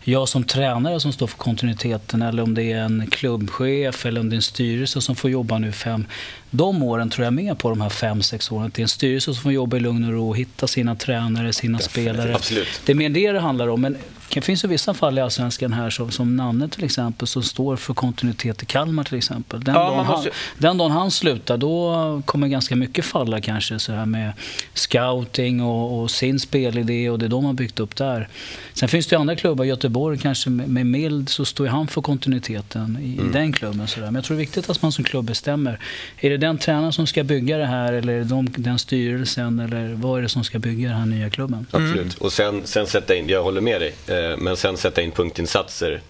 jag 0.04 0.30
som 0.30 0.44
tränare 0.44 1.00
som 1.00 1.14
står 1.14 1.28
för 1.28 1.38
kontinuiteten 1.38 2.22
eller 2.22 2.44
om 2.44 2.54
det 2.54 2.64
är 2.72 2.80
en 2.82 3.08
klubbchef 3.12 4.06
eller 4.06 4.22
om 4.22 4.30
det 4.30 4.34
är 4.34 4.38
en 4.38 4.42
styrelse 4.42 5.02
som 5.02 5.16
får 5.16 5.30
jobba 5.32 5.58
nu 5.58 5.72
fem. 5.72 6.06
De 6.50 6.84
åren 6.84 7.10
tror 7.10 7.24
jag 7.26 7.34
mer 7.34 7.56
på 7.56 7.70
de 7.70 7.82
här 7.82 7.90
fem, 7.90 8.22
sex 8.22 8.52
åren. 8.52 8.72
Det 8.76 8.82
är 8.82 8.84
en 8.84 8.88
styrelse 8.90 9.34
som 9.34 9.44
får 9.44 9.52
jobba 9.52 9.78
i 9.78 9.80
lugn 9.80 10.04
och 10.04 10.12
ro 10.14 10.30
och 10.30 10.38
hitta 10.38 10.68
sina 10.68 10.96
tränare, 10.96 11.54
sina 11.54 11.80
spelare. 11.80 12.36
Absolut. 12.36 12.82
Det 12.86 12.92
är 12.92 12.96
mer 12.96 13.10
det 13.10 13.32
det 13.32 13.40
handlar 13.40 13.68
om. 13.68 13.82
Men 13.82 13.98
det 14.34 14.42
finns 14.42 14.64
ju 14.64 14.68
vissa 14.68 14.94
fall 14.94 15.18
i 15.18 15.22
Allsvenskan 15.22 15.74
här 15.74 15.90
som, 15.90 16.12
som 16.12 16.36
Nanne 16.36 16.70
till 16.70 16.84
exempel 16.84 17.28
som 17.28 17.44
står 17.44 17.76
för 17.76 17.94
kontinuitet 17.94 18.64
i 18.64 18.66
Kalmar 18.66 19.04
till 19.04 19.18
exempel. 19.18 19.64
Den, 19.64 19.76
Ja, 19.76 19.82
dagen, 19.82 19.98
man 19.98 20.06
han, 20.06 20.16
måste- 20.16 20.30
den 20.58 20.78
dagen 20.78 20.92
han 20.92 21.12
slutar 21.12 21.58
då 21.58 22.22
kommer 22.26 22.48
ganska 22.48 22.76
mycket 22.76 23.06
falla 23.06 23.42
kanske 23.42 23.80
så 23.80 23.94
här 23.94 24.06
med 24.06 24.34
scouting 24.74 25.62
och, 25.62 26.02
och 26.02 26.12
sin 26.12 26.40
spelidé 26.40 27.10
och 27.10 27.20
det 27.20 27.28
de 27.28 27.46
har 27.46 27.54
byggt 27.54 27.80
upp 27.80 27.96
där. 27.96 28.28
Sen 28.74 28.90
finns 28.90 29.08
det 29.08 29.16
ju 29.16 29.20
andra 29.20 29.36
klubbar, 29.36 29.66
Göteborg 29.66 29.93
kanske 30.22 30.50
med, 30.50 30.86
Mild 30.86 31.30
så 31.30 31.46
står 31.46 31.68
han 31.68 31.88
för 31.88 32.02
kontinuiteten 32.02 32.98
i, 33.02 33.26
i 33.26 33.32
den 33.34 33.54
klubben. 33.54 33.88
Så 33.88 34.00
där. 34.00 34.06
Men 34.06 34.16
jag 34.16 34.24
tror 34.24 34.38
det 34.38 34.42
är 34.42 34.46
viktigt 34.46 34.70
att 34.70 34.82
man 34.82 34.92
som 34.92 35.04
klubb 35.04 35.26
bestämmer. 35.26 35.80
Är 36.20 36.30
det 36.30 36.38
den 36.38 36.58
tränaren 36.58 36.94
som 36.94 37.08
ska 37.08 37.24
bygga 37.24 37.58
det 37.58 37.66
här 37.66 37.94
eller 37.94 38.14
är 38.14 38.18
det 38.18 38.24
de, 38.24 38.48
den 38.58 38.80
styrelsen 38.80 39.60
eller 39.60 39.94
vad 39.94 40.18
är 40.18 40.22
det 40.22 40.30
som 40.30 40.44
ska 40.44 40.60
bygga 40.60 40.90
den 40.90 40.98
här 40.98 41.06
nya 41.06 41.30
klubben? 41.30 41.66
Absolut. 41.72 42.14
Och 42.14 42.34
sen, 42.34 42.62
sen 42.64 42.88
sätta 42.88 43.16
in, 43.16 43.30
jag 43.30 43.44
håller 43.44 43.62
med 43.62 43.82
dig, 43.82 43.94
eh, 44.08 44.38
men 44.38 44.58
sen 44.58 44.78
sätta 44.78 45.02
in 45.02 45.12
punktinsatser 45.12 46.02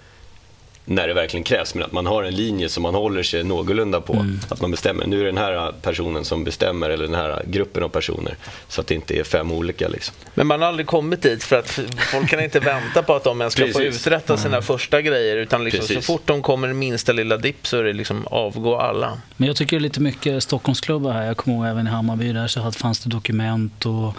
när 0.85 1.07
det 1.07 1.13
verkligen 1.13 1.43
krävs. 1.43 1.75
Men 1.75 1.83
att 1.83 1.91
man 1.91 2.05
har 2.05 2.23
en 2.23 2.35
linje 2.35 2.69
som 2.69 2.83
man 2.83 2.95
håller 2.95 3.23
sig 3.23 3.43
någorlunda 3.43 4.01
på. 4.01 4.25
Att 4.49 4.61
man 4.61 4.71
bestämmer, 4.71 5.07
nu 5.07 5.15
är 5.19 5.23
det 5.23 5.29
den 5.29 5.37
här 5.37 5.73
personen 5.81 6.25
som 6.25 6.43
bestämmer 6.43 6.89
eller 6.89 7.05
den 7.05 7.15
här 7.15 7.41
gruppen 7.47 7.83
av 7.83 7.89
personer. 7.89 8.35
Så 8.67 8.81
att 8.81 8.87
det 8.87 8.95
inte 8.95 9.19
är 9.19 9.23
fem 9.23 9.51
olika 9.51 9.87
liksom. 9.87 10.15
Men 10.33 10.47
man 10.47 10.61
har 10.61 10.67
aldrig 10.67 10.87
kommit 10.87 11.21
dit 11.21 11.43
för 11.43 11.59
att 11.59 11.79
folk 12.11 12.29
kan 12.29 12.43
inte 12.43 12.59
vänta 12.59 13.03
på 13.03 13.15
att 13.15 13.23
de 13.23 13.41
ens 13.41 13.53
ska 13.53 13.67
få 13.67 13.81
uträtta 13.81 14.37
sina 14.37 14.61
första 14.61 15.01
grejer. 15.01 15.37
Utan 15.37 15.63
liksom 15.63 15.95
så 15.95 16.01
fort 16.01 16.21
de 16.25 16.41
kommer 16.41 16.67
i 16.69 16.73
minsta 16.73 17.11
lilla 17.11 17.37
dipp 17.37 17.67
så 17.67 17.77
är 17.77 17.83
det 17.83 17.93
liksom 17.93 18.27
avgå 18.27 18.77
alla. 18.77 19.17
Men 19.37 19.47
jag 19.47 19.55
tycker 19.55 19.77
det 19.77 19.79
är 19.79 19.81
lite 19.81 20.01
mycket 20.01 20.43
Stockholmsklubbar 20.43 21.11
här. 21.11 21.25
Jag 21.25 21.37
kommer 21.37 21.57
ihåg 21.57 21.65
även 21.67 21.87
i 21.87 21.89
Hammarby 21.89 22.33
där 22.33 22.47
så 22.47 22.59
hade- 22.59 22.77
fanns 22.77 22.99
det 22.99 23.09
dokument 23.09 23.85
och 23.85 24.15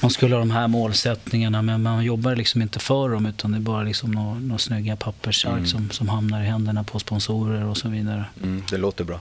man 0.00 0.10
skulle 0.10 0.34
ha 0.34 0.40
de 0.40 0.50
här 0.50 0.68
målsättningarna 0.68 1.62
men 1.62 1.82
man 1.82 2.04
jobbar 2.04 2.36
liksom 2.36 2.62
inte 2.62 2.78
för 2.78 3.08
dem 3.08 3.26
utan 3.26 3.52
det 3.52 3.58
är 3.58 3.60
bara 3.60 3.82
liksom 3.82 4.10
några, 4.10 4.34
några 4.34 4.58
snygga 4.58 4.96
pappersark 4.96 5.66
som, 5.66 5.90
som 5.90 6.08
hamnar 6.08 6.42
i 6.42 6.46
händerna 6.46 6.84
på 6.84 6.98
sponsorer 6.98 7.64
och 7.64 7.76
så 7.76 7.88
vidare. 7.88 8.24
Mm, 8.42 8.62
det 8.70 8.76
låter 8.76 9.04
bra. 9.04 9.20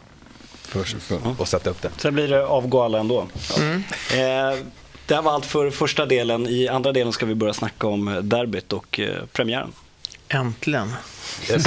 För, 0.62 0.84
för, 0.84 1.44
att 1.44 1.50
sätta 1.50 1.70
upp 1.70 1.82
det. 1.82 1.90
Sen 1.98 2.14
blir 2.14 2.28
det 2.28 2.46
avgå 2.46 2.82
alla 2.82 3.00
ändå. 3.00 3.20
Eh, 3.20 4.60
det 5.06 5.16
här 5.16 5.22
var 5.22 5.34
allt 5.34 5.46
för 5.46 5.70
första 5.70 6.06
delen. 6.06 6.48
I 6.48 6.68
andra 6.68 6.92
delen 6.92 7.14
ska 7.14 7.26
vi 7.26 7.36
börja 7.36 7.54
snacka 7.54 7.88
om 7.88 8.20
derbyt 8.24 8.74
och 8.74 9.00
eh, 9.00 9.26
premiären. 9.34 9.72
Äntligen. 10.30 10.94
Yes. 11.50 11.66